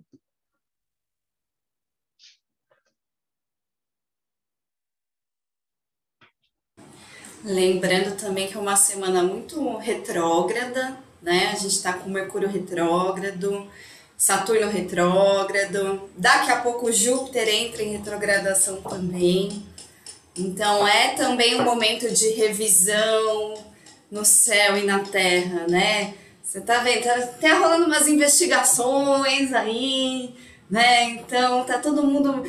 [7.43, 11.47] Lembrando também que é uma semana muito retrógrada, né?
[11.47, 13.69] A gente está com Mercúrio retrógrado,
[14.17, 19.65] Saturno retrógrado, daqui a pouco Júpiter entra em retrogradação também.
[20.37, 23.55] Então é também um momento de revisão
[24.11, 26.13] no céu e na terra, né?
[26.43, 27.03] Você tá vendo?
[27.03, 30.33] Tá, tá rolando umas investigações aí,
[30.69, 31.09] né?
[31.09, 32.43] Então tá todo mundo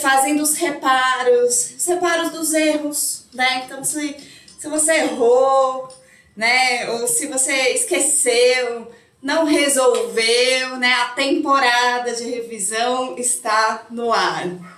[0.00, 3.64] fazendo os reparos, os reparos dos erros, né?
[3.64, 4.16] Então se,
[4.58, 5.88] se você errou,
[6.36, 6.88] né?
[6.90, 10.92] Ou se você esqueceu, não resolveu, né?
[10.92, 14.75] A temporada de revisão está no ar.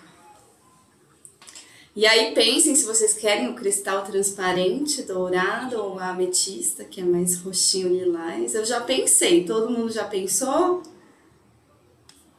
[1.98, 7.04] E aí pensem se vocês querem o cristal transparente, dourado ou a ametista, que é
[7.04, 8.54] mais roxinho lilás.
[8.54, 10.80] Eu já pensei, todo mundo já pensou?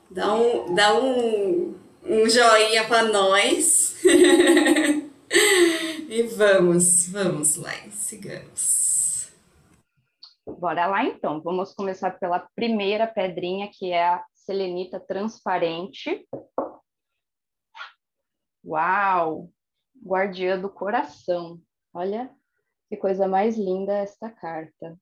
[0.10, 3.98] Dá um, dá um, um joinha para nós.
[6.08, 9.28] e vamos, vamos lá, sigamos.
[10.48, 11.42] Bora lá então.
[11.42, 16.26] Vamos começar pela primeira pedrinha, que é a selenita transparente.
[18.66, 19.50] Uau!
[20.04, 21.60] Guardiã do coração.
[21.94, 22.30] Olha
[22.90, 25.00] que coisa mais linda esta carta.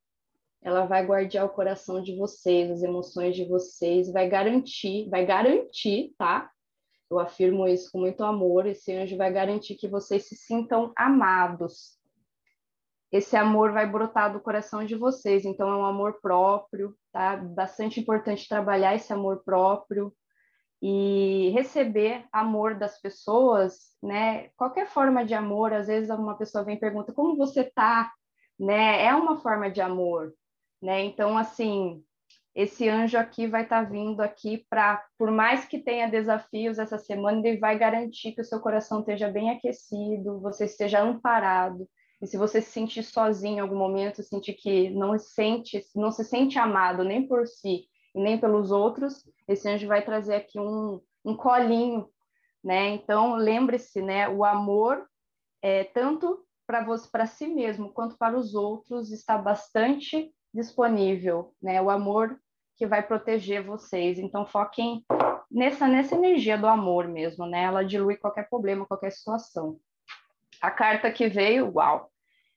[0.61, 6.13] Ela vai guardiar o coração de vocês, as emoções de vocês, vai garantir, vai garantir,
[6.17, 6.51] tá?
[7.09, 8.65] Eu afirmo isso com muito amor.
[8.65, 11.97] Esse anjo vai garantir que vocês se sintam amados.
[13.09, 17.37] Esse amor vai brotar do coração de vocês, então é um amor próprio, tá?
[17.37, 20.13] Bastante importante trabalhar esse amor próprio,
[20.81, 24.49] e receber amor das pessoas, né?
[24.55, 28.11] Qualquer forma de amor, às vezes uma pessoa vem e pergunta como você tá,
[28.59, 29.03] né?
[29.03, 30.33] É uma forma de amor,
[30.81, 31.03] né?
[31.03, 32.03] Então assim,
[32.57, 36.97] esse anjo aqui vai estar tá vindo aqui para, por mais que tenha desafios essa
[36.97, 41.87] semana, ele vai garantir que o seu coração esteja bem aquecido, você esteja amparado.
[42.19, 46.11] E se você se sentir sozinho em algum momento, sentir que não se sente, não
[46.11, 47.85] se sente amado nem por si,
[48.17, 52.09] e nem pelos outros, esse anjo vai trazer aqui um, um colinho,
[52.63, 52.89] né?
[52.89, 54.27] Então, lembre-se, né?
[54.27, 55.07] O amor,
[55.61, 61.79] é, tanto para si mesmo, quanto para os outros, está bastante disponível, né?
[61.79, 62.35] O amor
[62.75, 64.17] que vai proteger vocês.
[64.17, 65.05] Então, foquem
[65.49, 67.63] nessa, nessa energia do amor mesmo, né?
[67.65, 69.79] Ela dilui qualquer problema, qualquer situação.
[70.59, 72.09] A carta que veio, uau,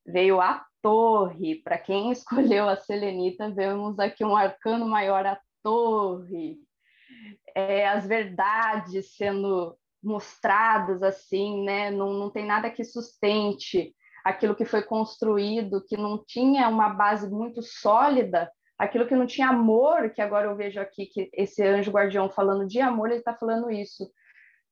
[0.06, 1.56] veio a torre.
[1.62, 6.58] Para quem escolheu a selenita, vemos aqui um arcano maior, a torre,
[7.54, 11.90] é, as verdades sendo mostradas assim, né?
[11.90, 13.94] Não, não tem nada que sustente
[14.24, 19.48] aquilo que foi construído, que não tinha uma base muito sólida, aquilo que não tinha
[19.48, 23.34] amor, que agora eu vejo aqui que esse anjo guardião falando de amor, ele está
[23.34, 24.11] falando isso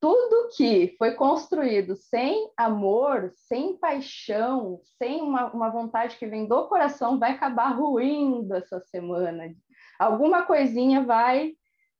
[0.01, 6.69] tudo que foi construído sem amor, sem paixão, sem uma, uma vontade que vem do
[6.69, 9.53] coração, vai acabar ruindo essa semana.
[9.99, 11.53] Alguma coisinha vai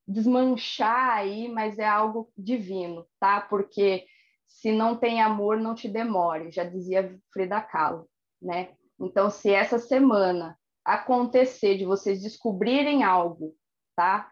[0.07, 3.41] desmanchar aí, mas é algo divino, tá?
[3.41, 4.05] Porque
[4.47, 8.09] se não tem amor, não te demore, já dizia Frida Kahlo,
[8.41, 8.73] né?
[8.99, 13.55] Então, se essa semana acontecer de vocês descobrirem algo,
[13.95, 14.31] tá?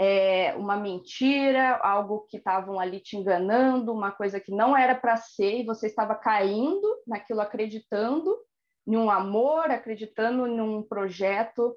[0.00, 5.16] é, uma mentira, algo que estavam ali te enganando, uma coisa que não era para
[5.16, 8.38] ser, e você estava caindo naquilo, acreditando
[8.86, 11.76] em um amor, acreditando em um projeto.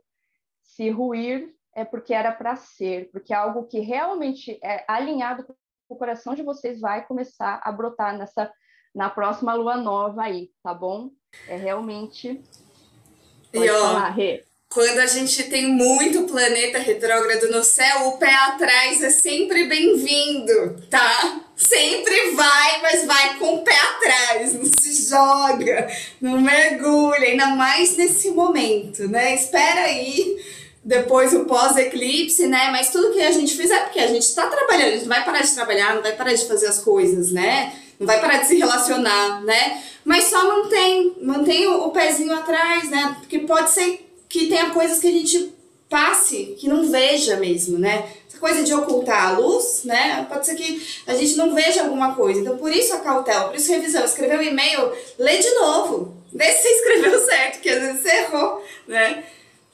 [0.63, 5.55] Se ruir é porque era para ser, porque algo que realmente é alinhado com
[5.89, 8.51] o coração de vocês vai começar a brotar nessa
[8.93, 11.11] na próxima lua nova aí, tá bom?
[11.47, 12.43] É realmente.
[13.51, 14.45] Pode e, ó, falar, Rê.
[14.71, 20.81] Quando a gente tem muito planeta retrógrado no céu, o pé atrás é sempre bem-vindo,
[20.89, 21.41] tá?
[21.57, 25.89] Sempre vai, mas vai com o pé atrás, não se joga,
[26.21, 29.35] não mergulha, ainda mais nesse momento, né?
[29.35, 30.41] Espera aí
[30.85, 32.69] depois o pós-eclipse, né?
[32.71, 35.25] Mas tudo que a gente fizer, porque a gente tá trabalhando, a gente não vai
[35.25, 37.73] parar de trabalhar, não vai parar de fazer as coisas, né?
[37.99, 39.83] Não vai parar de se relacionar, né?
[40.05, 43.17] Mas só mantém, mantém o pezinho atrás, né?
[43.19, 45.53] Porque pode ser que tenha coisas que a gente
[45.89, 48.09] passe, que não veja mesmo, né?
[48.25, 50.25] Essa coisa de ocultar a luz, né?
[50.29, 52.39] Pode ser que a gente não veja alguma coisa.
[52.39, 54.05] Então, por isso a cautela, por isso revisão.
[54.05, 56.15] Escreveu um e-mail, lê de novo.
[56.33, 59.25] Vê se escreveu certo, que às vezes você errou, né?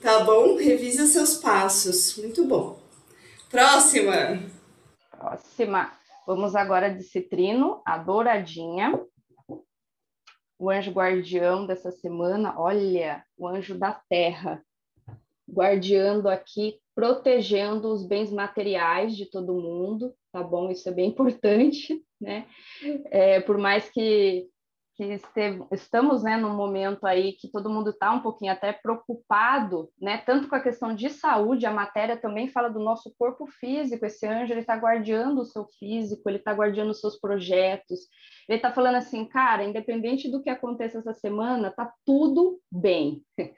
[0.02, 0.56] Tá bom?
[0.58, 2.18] Revise os seus passos.
[2.18, 2.80] Muito bom.
[3.50, 4.44] Próxima.
[5.12, 5.92] Próxima.
[6.26, 9.00] Vamos agora de citrino, a douradinha.
[10.60, 14.62] O anjo guardião dessa semana, olha, o anjo da terra,
[15.50, 20.72] guardiando aqui, protegendo os bens materiais de todo mundo, tá bom?
[20.72, 22.48] Isso é bem importante, né?
[23.12, 24.48] É, por mais que
[24.98, 29.92] que esteve, estamos né, num momento aí que todo mundo está um pouquinho até preocupado,
[30.02, 34.08] né, tanto com a questão de saúde, a matéria também fala do nosso corpo físico,
[34.08, 38.00] esse anjo ele está guardando o seu físico, ele está guardando os seus projetos,
[38.50, 43.24] ele está falando assim, cara, independente do que aconteça essa semana, tá tudo bem.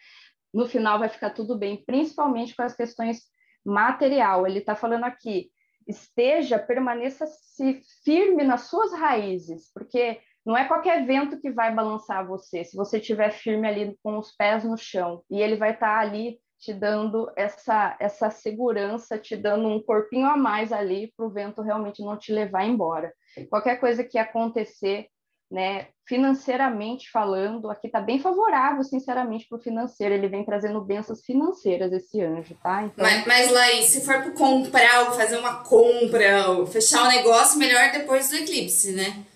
[0.52, 3.20] No final vai ficar tudo bem, principalmente com as questões
[3.64, 4.48] material.
[4.48, 5.52] Ele está falando aqui,
[5.88, 10.20] esteja, permaneça -se firme nas suas raízes, porque
[10.50, 14.32] não é qualquer vento que vai balançar você, se você estiver firme ali com os
[14.36, 15.22] pés no chão.
[15.30, 20.26] E ele vai estar tá ali te dando essa, essa segurança, te dando um corpinho
[20.26, 23.14] a mais ali para o vento realmente não te levar embora.
[23.48, 25.06] Qualquer coisa que acontecer,
[25.52, 30.16] né, financeiramente falando, aqui está bem favorável, sinceramente, para o financeiro.
[30.16, 32.82] Ele vem trazendo bênçãos financeiras, esse anjo, tá?
[32.82, 33.06] Então...
[33.06, 37.10] Mas, mas Laís, se for para comprar ou fazer uma compra, ou fechar o um
[37.10, 39.29] negócio, melhor depois do eclipse, né?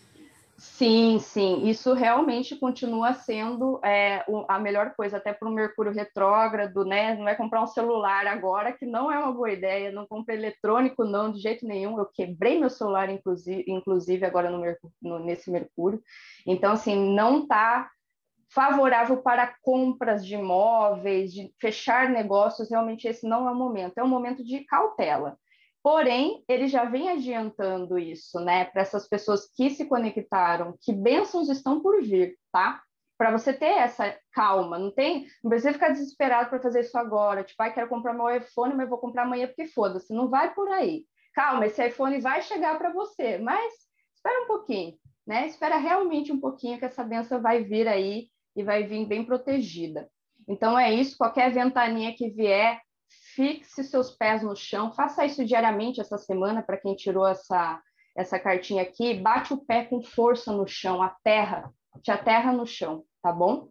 [0.65, 6.85] Sim, sim, isso realmente continua sendo é, a melhor coisa, até para o Mercúrio retrógrado,
[6.85, 7.15] né?
[7.15, 11.03] Não é comprar um celular agora, que não é uma boa ideia, não comprei eletrônico,
[11.03, 11.99] não, de jeito nenhum.
[11.99, 14.63] Eu quebrei meu celular, inclusive, inclusive agora no,
[15.01, 16.01] no nesse Mercúrio.
[16.47, 17.89] Então, assim, não está
[18.49, 24.03] favorável para compras de imóveis, de fechar negócios, realmente esse não é o momento, é
[24.03, 25.37] um momento de cautela.
[25.83, 31.49] Porém, ele já vem adiantando isso, né, para essas pessoas que se conectaram, que bênçãos
[31.49, 32.81] estão por vir, tá?
[33.17, 37.43] Para você ter essa calma, não tem, não precisa ficar desesperado para fazer isso agora,
[37.43, 40.69] tipo, ah, quero comprar meu iPhone, mas vou comprar amanhã porque foda-se, não vai por
[40.69, 41.05] aí.
[41.33, 43.73] Calma, esse iPhone vai chegar para você, mas
[44.15, 44.95] espera um pouquinho,
[45.27, 45.47] né?
[45.47, 50.09] Espera realmente um pouquinho que essa benção vai vir aí e vai vir bem protegida.
[50.47, 52.81] Então é isso, qualquer ventaninha que vier,
[53.35, 57.81] fixe seus pés no chão, faça isso diariamente essa semana, para quem tirou essa,
[58.15, 61.71] essa cartinha aqui, bate o pé com força no chão, a terra,
[62.01, 63.69] te aterra no chão, tá bom?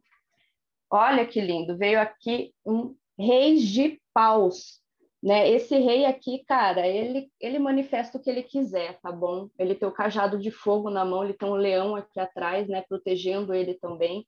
[0.91, 4.81] Olha que lindo, veio aqui um rei de paus,
[5.23, 5.49] né?
[5.49, 9.49] Esse rei aqui, cara, ele, ele manifesta o que ele quiser, tá bom?
[9.59, 12.83] Ele tem o cajado de fogo na mão, ele tem um leão aqui atrás, né,
[12.89, 14.27] protegendo ele também.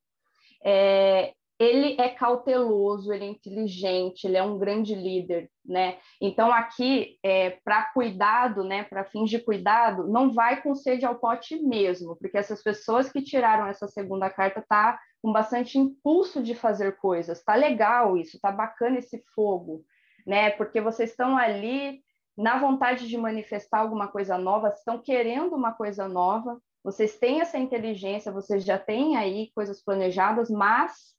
[0.65, 5.99] É, ele é cauteloso, ele é inteligente, ele é um grande líder, né?
[6.21, 11.15] Então aqui, é, para cuidado, né, para fins de cuidado, não vai com sede ao
[11.17, 16.55] pote mesmo, porque essas pessoas que tiraram essa segunda carta tá com bastante impulso de
[16.55, 19.85] fazer coisas, tá legal isso, tá bacana esse fogo,
[20.27, 20.51] né?
[20.51, 22.01] Porque vocês estão ali
[22.37, 27.57] na vontade de manifestar alguma coisa nova, estão querendo uma coisa nova, vocês têm essa
[27.57, 31.15] inteligência, vocês já têm aí coisas planejadas, mas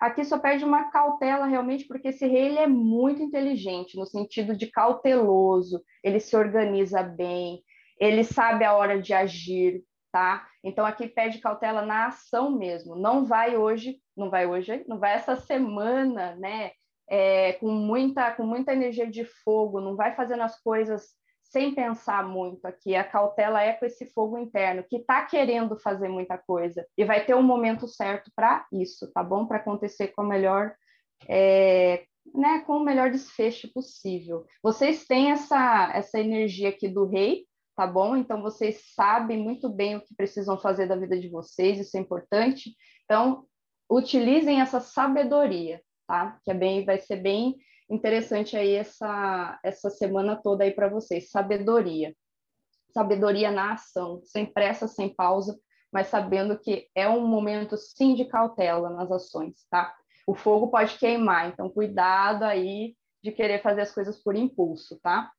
[0.00, 4.56] Aqui só perde uma cautela realmente, porque esse rei ele é muito inteligente, no sentido
[4.56, 7.62] de cauteloso, ele se organiza bem,
[7.98, 10.46] ele sabe a hora de agir, tá?
[10.64, 12.96] Então aqui pede cautela na ação mesmo.
[12.96, 16.72] Não vai hoje, não vai hoje, não vai essa semana, né?
[17.08, 21.19] É, com muita com muita energia de fogo, não vai fazendo as coisas
[21.50, 22.94] sem pensar muito aqui.
[22.94, 26.86] A cautela é com esse fogo interno, que está querendo fazer muita coisa.
[26.96, 29.46] E vai ter um momento certo para isso, tá bom?
[29.46, 30.72] Para acontecer com a melhor.
[31.28, 34.46] É, né, com o melhor desfecho possível.
[34.62, 38.14] Vocês têm essa, essa energia aqui do rei, tá bom?
[38.14, 42.00] Então vocês sabem muito bem o que precisam fazer da vida de vocês, isso é
[42.00, 42.74] importante.
[43.04, 43.44] Então,
[43.90, 46.38] utilizem essa sabedoria, tá?
[46.44, 47.56] Que é bem, vai ser bem
[47.90, 51.30] interessante aí essa, essa semana toda aí para vocês.
[51.30, 52.14] Sabedoria.
[52.94, 55.58] Sabedoria na ação, sem pressa, sem pausa,
[55.92, 59.94] mas sabendo que é um momento sim de cautela nas ações, tá?
[60.26, 65.30] O fogo pode queimar, então cuidado aí de querer fazer as coisas por impulso, tá?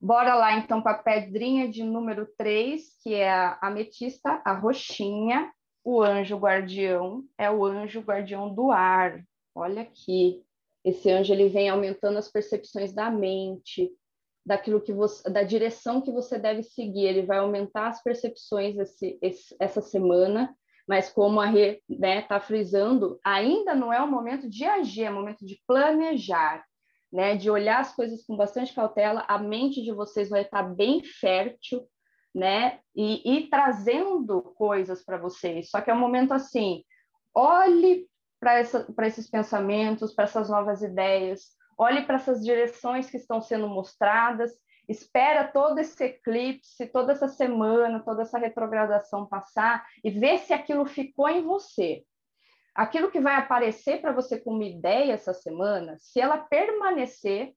[0.00, 5.50] Bora lá então para a pedrinha de número 3, que é a ametista, a roxinha.
[5.82, 9.22] O anjo guardião é o anjo guardião do ar.
[9.54, 10.42] Olha aqui,
[10.84, 13.90] esse anjo ele vem aumentando as percepções da mente,
[14.44, 17.06] daquilo que você, da direção que você deve seguir.
[17.06, 20.54] Ele vai aumentar as percepções esse, esse, essa semana,
[20.86, 25.04] mas como a Rê está né, tá frisando, ainda não é o momento de agir,
[25.04, 26.62] é o momento de planejar,
[27.10, 29.24] né, de olhar as coisas com bastante cautela.
[29.26, 31.88] A mente de vocês vai estar tá bem fértil,
[32.34, 35.70] né, e, e trazendo coisas para vocês.
[35.70, 36.84] Só que é um momento assim,
[37.32, 38.06] olhe
[38.94, 44.52] para esses pensamentos, para essas novas ideias, olhe para essas direções que estão sendo mostradas
[44.88, 50.84] espera todo esse eclipse, toda essa semana, toda essa retrogradação passar e vê se aquilo
[50.84, 52.04] ficou em você.
[52.74, 57.54] Aquilo que vai aparecer para você como ideia essa semana, se ela permanecer,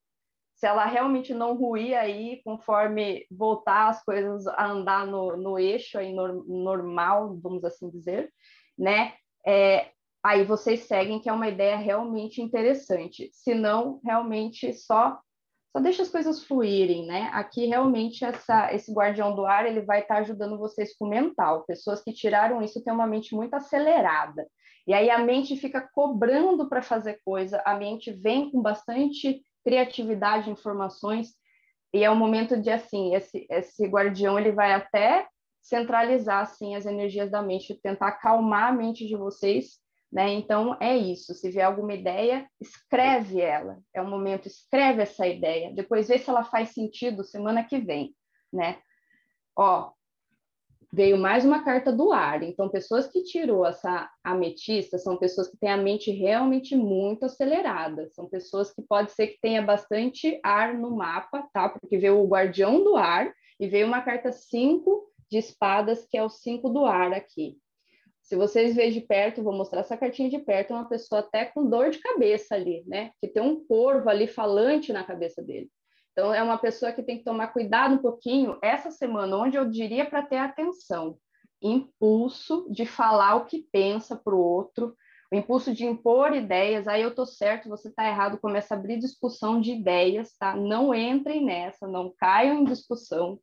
[0.54, 5.98] se ela realmente não ruir aí conforme voltar as coisas a andar no, no eixo
[5.98, 8.32] aí no, normal, vamos assim dizer,
[8.78, 9.14] né?
[9.46, 9.92] É,
[10.24, 13.30] aí vocês seguem que é uma ideia realmente interessante.
[13.34, 15.20] Se não, realmente só
[15.76, 17.30] só deixa as coisas fluírem, né?
[17.34, 21.10] Aqui realmente essa, esse guardião do ar ele vai estar tá ajudando vocês com o
[21.10, 21.66] mental.
[21.66, 24.48] Pessoas que tiraram isso têm uma mente muito acelerada.
[24.88, 30.50] E aí a mente fica cobrando para fazer coisa, a mente vem com bastante criatividade,
[30.50, 31.34] informações,
[31.94, 35.28] e é o momento de assim, esse, esse guardião ele vai até
[35.62, 39.78] centralizar assim as energias da mente, tentar acalmar a mente de vocês
[40.12, 40.34] né?
[40.34, 41.34] Então, é isso.
[41.34, 43.80] Se vier alguma ideia, escreve ela.
[43.94, 45.74] É o momento, escreve essa ideia.
[45.74, 48.16] Depois vê se ela faz sentido semana que vem,
[48.52, 48.80] né?
[49.56, 49.92] Ó,
[50.92, 52.42] veio mais uma carta do ar.
[52.44, 58.10] Então, pessoas que tirou essa ametista são pessoas que têm a mente realmente muito acelerada.
[58.14, 61.68] São pessoas que pode ser que tenha bastante ar no mapa, tá?
[61.70, 66.24] Porque veio o guardião do ar e veio uma carta 5 de espadas, que é
[66.24, 67.58] o 5 do ar aqui.
[68.28, 71.46] Se vocês verem de perto, vou mostrar essa cartinha de perto, é uma pessoa até
[71.46, 73.12] com dor de cabeça ali, né?
[73.22, 75.70] Que tem um corvo ali falante na cabeça dele.
[76.12, 79.70] Então, é uma pessoa que tem que tomar cuidado um pouquinho essa semana, onde eu
[79.70, 81.18] diria para ter atenção.
[81.62, 84.94] Impulso de falar o que pensa para o outro,
[85.32, 89.00] o impulso de impor ideias, aí eu tô certo, você está errado, começa a abrir
[89.00, 90.54] discussão de ideias, tá?
[90.54, 93.40] Não entrem nessa, não caiam em discussão.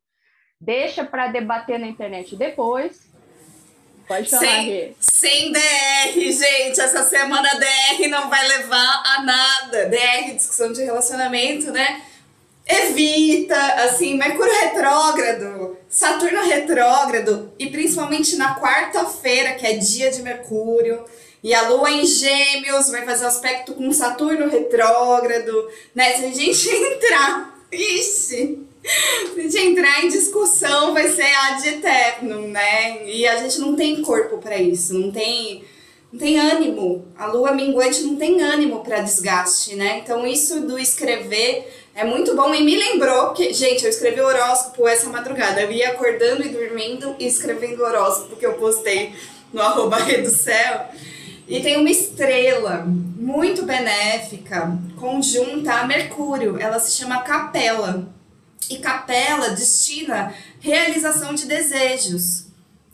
[0.60, 3.13] Deixa para debater na internet depois,
[4.06, 6.80] Pode falar, sem, sem DR, gente.
[6.80, 9.86] Essa semana DR não vai levar a nada.
[9.86, 12.02] DR, discussão de relacionamento, né?
[12.66, 21.04] Evita, assim, Mercúrio retrógrado, Saturno retrógrado, e principalmente na quarta-feira, que é dia de Mercúrio,
[21.42, 26.14] e a Lua em Gêmeos vai fazer aspecto com Saturno retrógrado, né?
[26.14, 33.06] Se a gente entrar, ixi, a gente entrar em discussão, vai ser ad eternum, né?
[33.06, 35.64] E a gente não tem corpo para isso, não tem,
[36.12, 37.06] não tem ânimo.
[37.16, 40.00] A lua minguante não tem ânimo para desgaste, né?
[40.04, 44.26] Então, isso do escrever é muito bom e me lembrou que, gente, eu escrevi o
[44.26, 45.62] horóscopo essa madrugada.
[45.62, 49.14] Eu ia acordando e dormindo e escrevendo o horóscopo que eu postei
[49.52, 50.88] no arroba do céu.
[51.48, 56.58] E tem uma estrela muito benéfica, conjunta a Mercúrio.
[56.58, 58.13] Ela se chama Capela
[58.70, 62.46] e capela destina realização de desejos,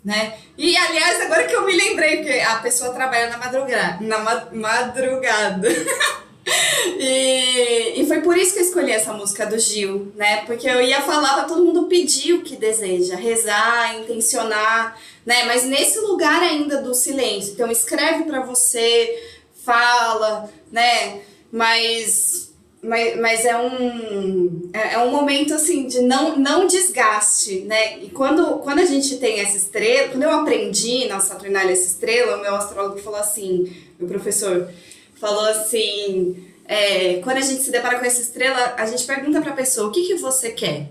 [0.04, 0.34] né?
[0.56, 4.48] E aliás, agora que eu me lembrei, porque a pessoa trabalha na madrugada, na ma
[4.52, 5.68] madrugada.
[6.98, 10.44] e, e foi por isso que eu escolhi essa música do Gil, né?
[10.46, 15.44] Porque eu ia falar para todo mundo pedir o que deseja, rezar, intencionar, né?
[15.44, 17.52] Mas nesse lugar ainda do silêncio.
[17.52, 19.18] Então escreve para você,
[19.64, 21.20] fala, né?
[21.52, 22.49] Mas
[22.82, 27.98] mas, mas é um é, é, um momento assim de não, não desgaste, né?
[27.98, 32.38] E quando, quando a gente tem essa estrela, quando eu aprendi na Saturnália essa estrela,
[32.38, 34.70] o meu astrólogo falou assim, meu professor
[35.16, 39.52] falou assim, é, quando a gente se depara com essa estrela, a gente pergunta para
[39.52, 40.88] a pessoa o que, que você quer,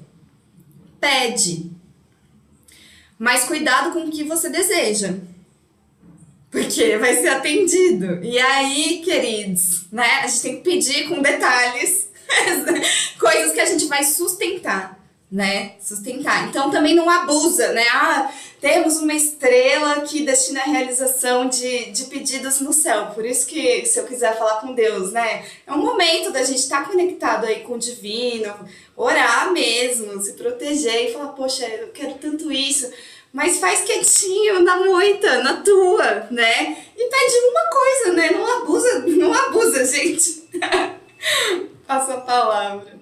[0.99, 1.71] pede,
[3.17, 5.15] mas cuidado com o que você deseja
[6.51, 8.23] porque vai ser atendido.
[8.23, 10.21] E aí, queridos, né?
[10.23, 12.09] A gente tem que pedir com detalhes
[13.19, 14.99] coisas que a gente vai sustentar,
[15.31, 15.73] né?
[15.79, 16.47] Sustentar.
[16.47, 17.85] Então também não abusa, né?
[17.91, 23.07] Ah, temos uma estrela que destina a realização de, de pedidos no céu.
[23.13, 25.45] Por isso que, se eu quiser falar com Deus, né?
[25.67, 28.53] É um momento da gente estar tá conectado aí com o divino,
[28.97, 32.91] orar mesmo, se proteger e falar, poxa, eu quero tanto isso
[33.33, 36.71] mas faz quietinho, na moita, na tua, né?
[36.95, 38.31] E pede uma coisa, né?
[38.31, 40.49] Não abusa, não abusa, gente.
[41.85, 42.99] Passa a palavra.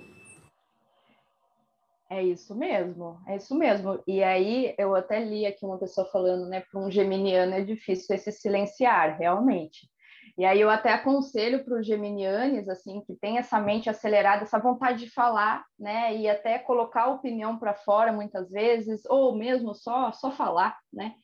[2.10, 4.02] É isso mesmo, é isso mesmo.
[4.08, 8.16] E aí eu até li aqui uma pessoa falando, né, para um geminiano é difícil
[8.16, 9.90] esse silenciar, realmente.
[10.38, 14.60] E aí eu até aconselho para os geminianes, assim, que tem essa mente acelerada, essa
[14.60, 19.74] vontade de falar, né, e até colocar a opinião para fora muitas vezes, ou mesmo
[19.74, 21.16] só só falar, né?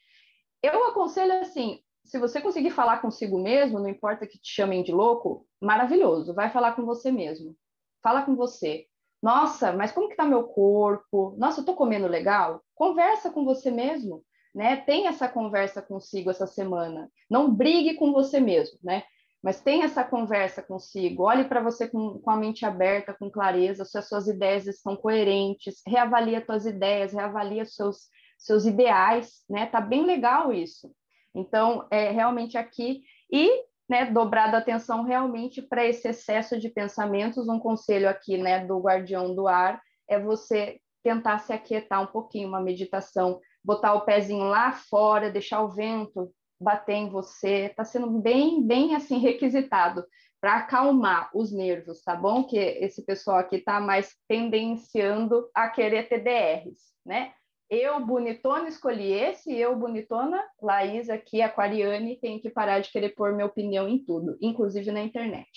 [0.64, 4.92] Eu aconselho assim, se você conseguir falar consigo mesmo, não importa que te chamem de
[4.92, 7.56] louco, maravilhoso, vai falar com você mesmo.
[8.02, 8.88] Fala com você.
[9.22, 11.36] Nossa, mas como que tá meu corpo?
[11.38, 12.62] Nossa, eu tô comendo legal?
[12.76, 14.24] Conversa com você mesmo
[14.54, 14.78] né?
[14.78, 17.10] Tem essa conversa consigo essa semana.
[17.30, 19.04] Não brigue com você mesmo, né?
[19.44, 23.84] mas tenha essa conversa consigo, olhe para você com, com, a mente aberta, com clareza,
[23.84, 29.44] se as suas ideias estão coerentes, reavalie as suas ideias, reavalie os seus, seus ideais,
[29.50, 29.66] né?
[29.66, 30.90] Tá bem legal isso.
[31.36, 37.60] Então, é realmente aqui, e né, dobrado atenção realmente para esse excesso de pensamentos, um
[37.60, 42.62] conselho aqui, né, do guardião do ar, é você tentar se aquietar um pouquinho, uma
[42.62, 48.66] meditação, botar o pezinho lá fora, deixar o vento bater em você, está sendo bem,
[48.66, 50.06] bem assim requisitado
[50.40, 52.44] para acalmar os nervos, tá bom?
[52.44, 57.34] Que esse pessoal aqui está mais tendenciando a querer TDRs, né?
[57.70, 63.34] Eu, bonitona, escolhi esse, eu, bonitona, Laís aqui, aquariane, tem que parar de querer pôr
[63.34, 65.50] minha opinião em tudo, inclusive na internet.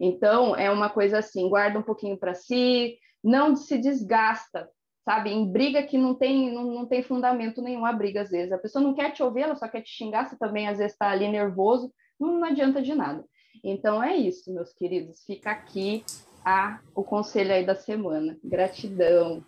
[0.00, 4.68] Então, é uma coisa assim, guarda um pouquinho para si, não se desgasta
[5.08, 5.30] sabe?
[5.30, 8.52] Em briga que não tem, não, não tem fundamento nenhum a briga, às vezes.
[8.52, 10.92] A pessoa não quer te ouvir, ela só quer te xingar, você também às vezes
[10.92, 11.90] está ali nervoso,
[12.20, 13.24] não, não adianta de nada.
[13.64, 15.24] Então é isso, meus queridos.
[15.24, 16.04] Fica aqui
[16.44, 18.36] a, o conselho aí da semana.
[18.44, 19.42] Gratidão.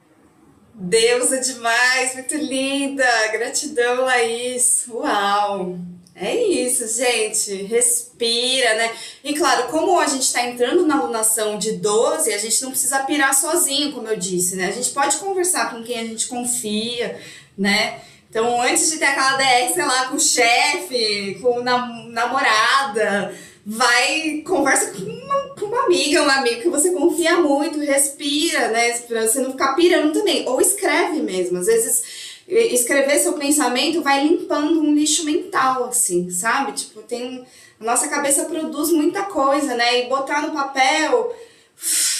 [0.72, 3.04] Deus é demais, muito linda.
[3.30, 4.88] Gratidão, Laís.
[4.88, 5.76] Uau!
[6.14, 7.62] É isso, gente.
[7.64, 8.92] Respira, né?
[9.24, 13.00] E claro, como a gente está entrando na alunação de 12, a gente não precisa
[13.00, 14.66] pirar sozinho, como eu disse, né?
[14.66, 17.18] A gente pode conversar com quem a gente confia,
[17.56, 18.00] né?
[18.28, 23.34] Então, antes de ter aquela DR, sei lá, com o chefe, com nam namorada,
[23.66, 28.92] vai, conversa com uma, com uma amiga, um amigo que você confia muito, respira, né?
[29.00, 30.48] Pra você não ficar pirando também.
[30.48, 31.58] Ou escreve mesmo.
[31.58, 36.72] Às vezes escrever seu pensamento vai limpando um lixo mental, assim, sabe?
[36.72, 37.46] Tipo, tem.
[37.80, 40.00] A nossa cabeça produz muita coisa, né?
[40.00, 41.34] E botar no papel,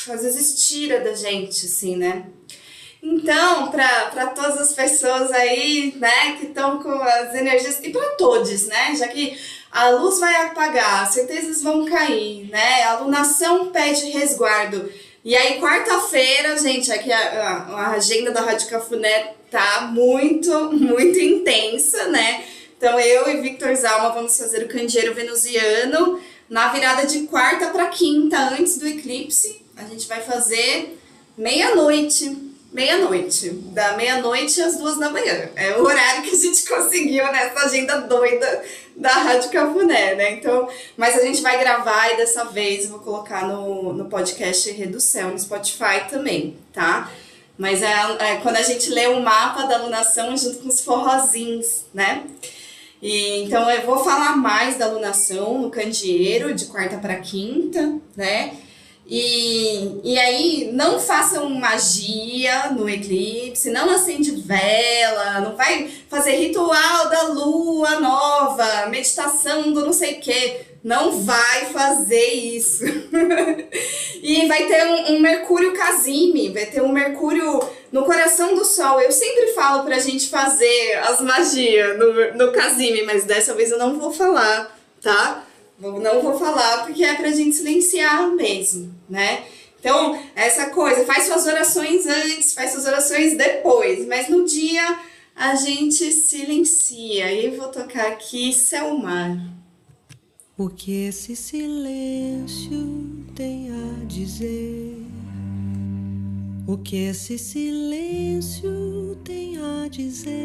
[0.09, 2.25] às vezes tira da gente, assim, né?
[3.03, 8.67] Então, para todas as pessoas aí, né, que estão com as energias, e para todos,
[8.67, 9.39] né, já que
[9.73, 14.93] a luz vai apagar, as certezas vão cair, né, a alunação pede resguardo.
[15.25, 21.19] E aí, quarta-feira, gente, aqui a, a, a agenda da Rádio Cafuné tá muito, muito
[21.19, 22.45] intensa, né?
[22.77, 27.89] Então eu e Victor Zalma vamos fazer o candeeiro venusiano na virada de quarta para
[27.89, 29.63] quinta, antes do eclipse.
[29.77, 30.99] A gente vai fazer
[31.37, 32.51] meia-noite.
[32.73, 33.51] Meia-noite.
[33.51, 35.49] Da meia-noite às duas da manhã.
[35.57, 38.65] É o horário que a gente conseguiu nessa agenda doida
[38.97, 40.33] da Rádio Cafuné, né?
[40.33, 44.71] Então, mas a gente vai gravar e dessa vez eu vou colocar no, no podcast
[44.71, 47.11] Redução, no Spotify também, tá?
[47.61, 51.85] Mas é, é, quando a gente lê o mapa da alunação junto com os forrozinhos,
[51.93, 52.25] né?
[53.03, 58.57] E, então eu vou falar mais da alunação no candeeiro, de quarta para quinta, né?
[59.07, 67.11] E, e aí, não façam magia no eclipse, não acende vela, não vai fazer ritual
[67.11, 72.85] da lua nova, meditação do não sei o quê não vai fazer isso.
[74.23, 77.61] e vai ter um, um, Mercúrio Casime, vai ter um Mercúrio
[77.93, 79.01] no coração do Sol.
[79.01, 83.79] Eu sempre falo pra gente fazer as magias no, no Casime, mas dessa vez eu
[83.79, 85.45] não vou falar, tá?
[85.79, 89.45] Não vou falar porque é pra gente silenciar mesmo, né?
[89.79, 94.99] Então, essa coisa, faz suas orações antes, faz suas orações depois, mas no dia
[95.35, 97.33] a gente silencia.
[97.33, 99.39] E vou tocar aqui Selmar.
[100.63, 105.07] O que esse silêncio tem a dizer?
[106.67, 110.37] O que esse silêncio tem a dizer?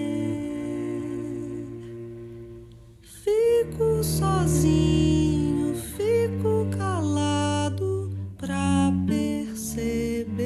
[3.01, 10.45] Fico sozinho, fico calado pra perceber.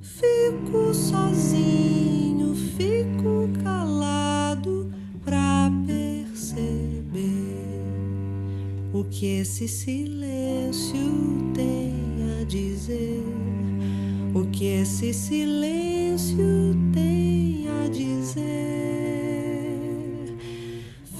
[0.00, 4.92] Fico sozinho, fico calado
[5.24, 6.11] pra perceber
[9.02, 11.92] o que esse silêncio tem
[12.40, 13.22] a dizer.
[14.34, 18.42] O que esse silêncio tem a dizer.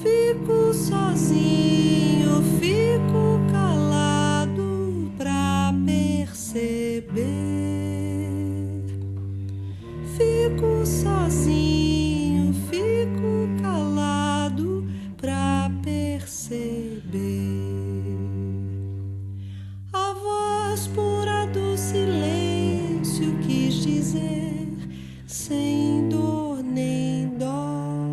[0.02, 7.12] Fico sozinho, fico calado pra perceber.
[10.16, 13.31] Fico sozinho, fico
[17.12, 18.16] perceber.
[19.92, 24.68] A voz pura do silêncio quis dizer,
[25.26, 28.06] sem dor nem dó,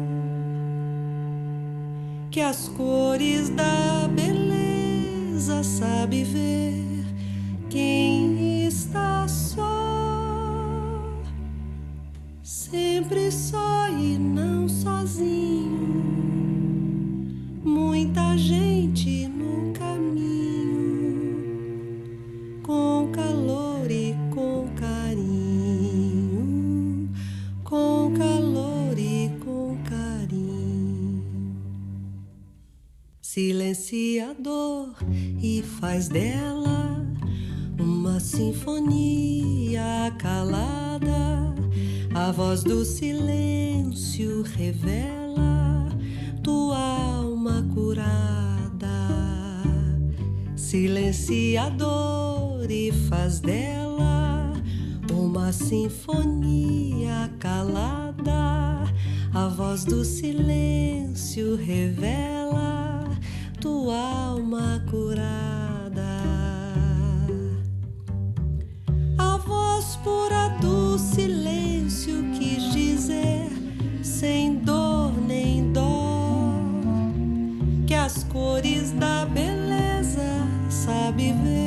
[2.30, 7.06] que as cores da beleza sabe ver
[7.70, 8.39] quem
[33.90, 34.94] silenciador
[35.42, 37.04] e faz dela
[37.80, 41.56] uma sinfonia calada.
[42.14, 45.90] A voz do silêncio revela
[46.44, 48.88] tua alma curada.
[50.56, 54.54] Silenciador e faz dela
[55.12, 58.84] uma sinfonia calada.
[59.34, 62.99] A voz do silêncio revela
[63.60, 66.24] tua alma curada.
[69.18, 73.49] A voz pura do silêncio quis dizer,
[74.01, 76.53] sem dor nem dó,
[77.86, 81.59] que as cores da beleza sabe ver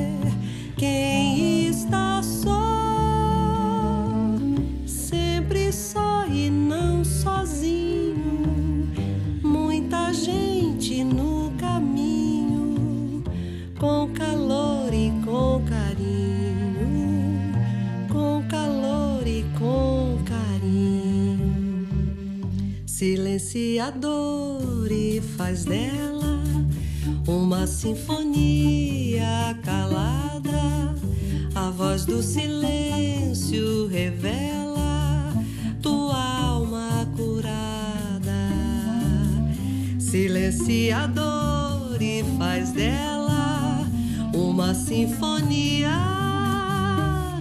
[23.38, 26.38] Silenciador e faz dela
[27.26, 30.94] uma sinfonia calada.
[31.54, 35.32] A voz do silêncio revela
[35.80, 38.50] tua alma curada.
[39.98, 43.86] Silenciador e faz dela
[44.34, 45.90] uma sinfonia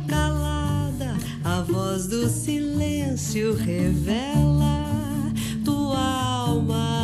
[0.07, 1.17] calada.
[1.43, 4.70] A voz do silêncio revela
[6.61, 7.00] alma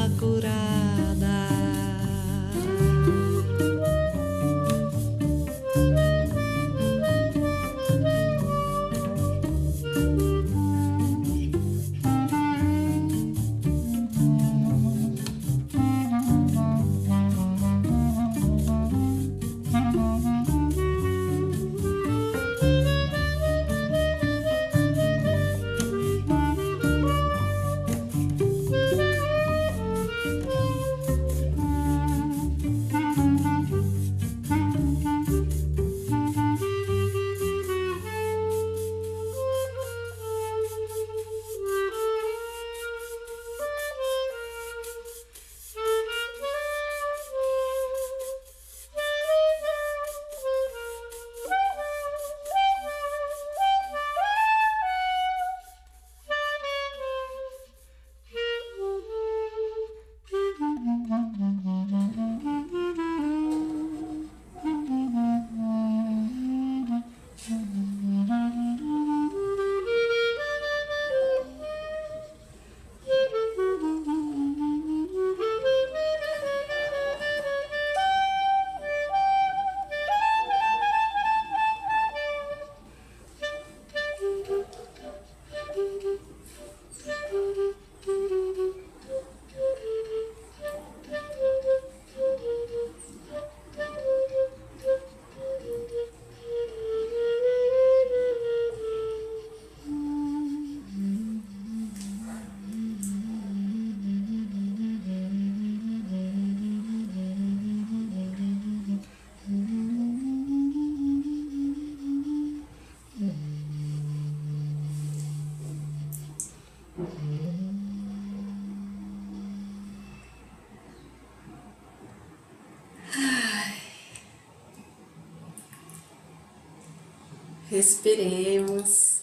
[127.77, 129.21] Respiremos,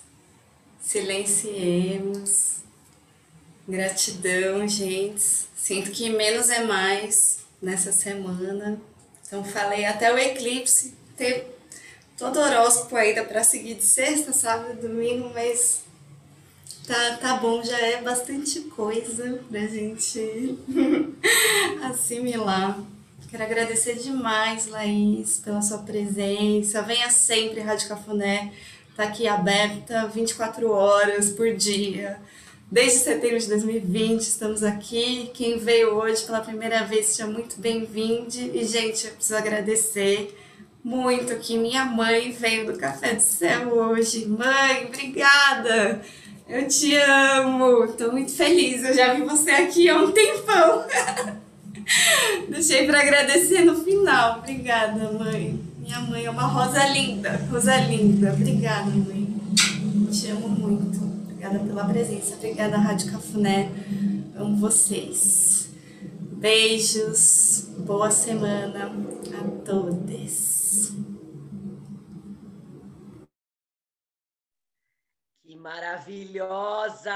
[0.80, 2.58] silenciemos.
[3.66, 5.48] Gratidão, gente.
[5.56, 8.80] Sinto que menos é mais nessa semana.
[9.26, 10.94] Então falei até o eclipse.
[11.16, 11.44] Tem
[12.16, 15.80] todo horóscopo ainda para seguir de sexta, sábado domingo, mas
[16.86, 20.56] tá, tá bom, já é bastante coisa pra gente
[21.90, 22.78] assimilar.
[23.34, 26.80] Quero agradecer demais, Laís, pela sua presença.
[26.82, 28.52] Venha sempre, Rádio Cafuné.
[28.94, 32.20] Tá aqui aberta 24 horas por dia.
[32.70, 35.32] Desde setembro de 2020 estamos aqui.
[35.34, 38.28] Quem veio hoje pela primeira vez, seja muito bem-vindo.
[38.36, 40.32] E, gente, eu preciso agradecer
[40.84, 44.26] muito que minha mãe veio do Café do Céu hoje.
[44.26, 46.00] Mãe, obrigada!
[46.48, 47.88] Eu te amo!
[47.94, 48.84] Tô muito feliz.
[48.84, 50.86] Eu já vi você aqui há um tempão.
[52.48, 54.38] Deixei para agradecer no final.
[54.38, 55.60] Obrigada, mãe.
[55.78, 57.36] Minha mãe é uma rosa linda.
[57.50, 58.32] Rosa linda.
[58.32, 59.28] Obrigada, mãe.
[60.10, 61.04] Te amo muito.
[61.04, 62.34] Obrigada pela presença.
[62.34, 63.70] Obrigada, Rádio Cafuné.
[64.36, 65.68] Amo vocês.
[66.44, 68.92] Beijos, boa semana
[69.32, 70.92] a todos.
[75.42, 77.14] Que maravilhosa!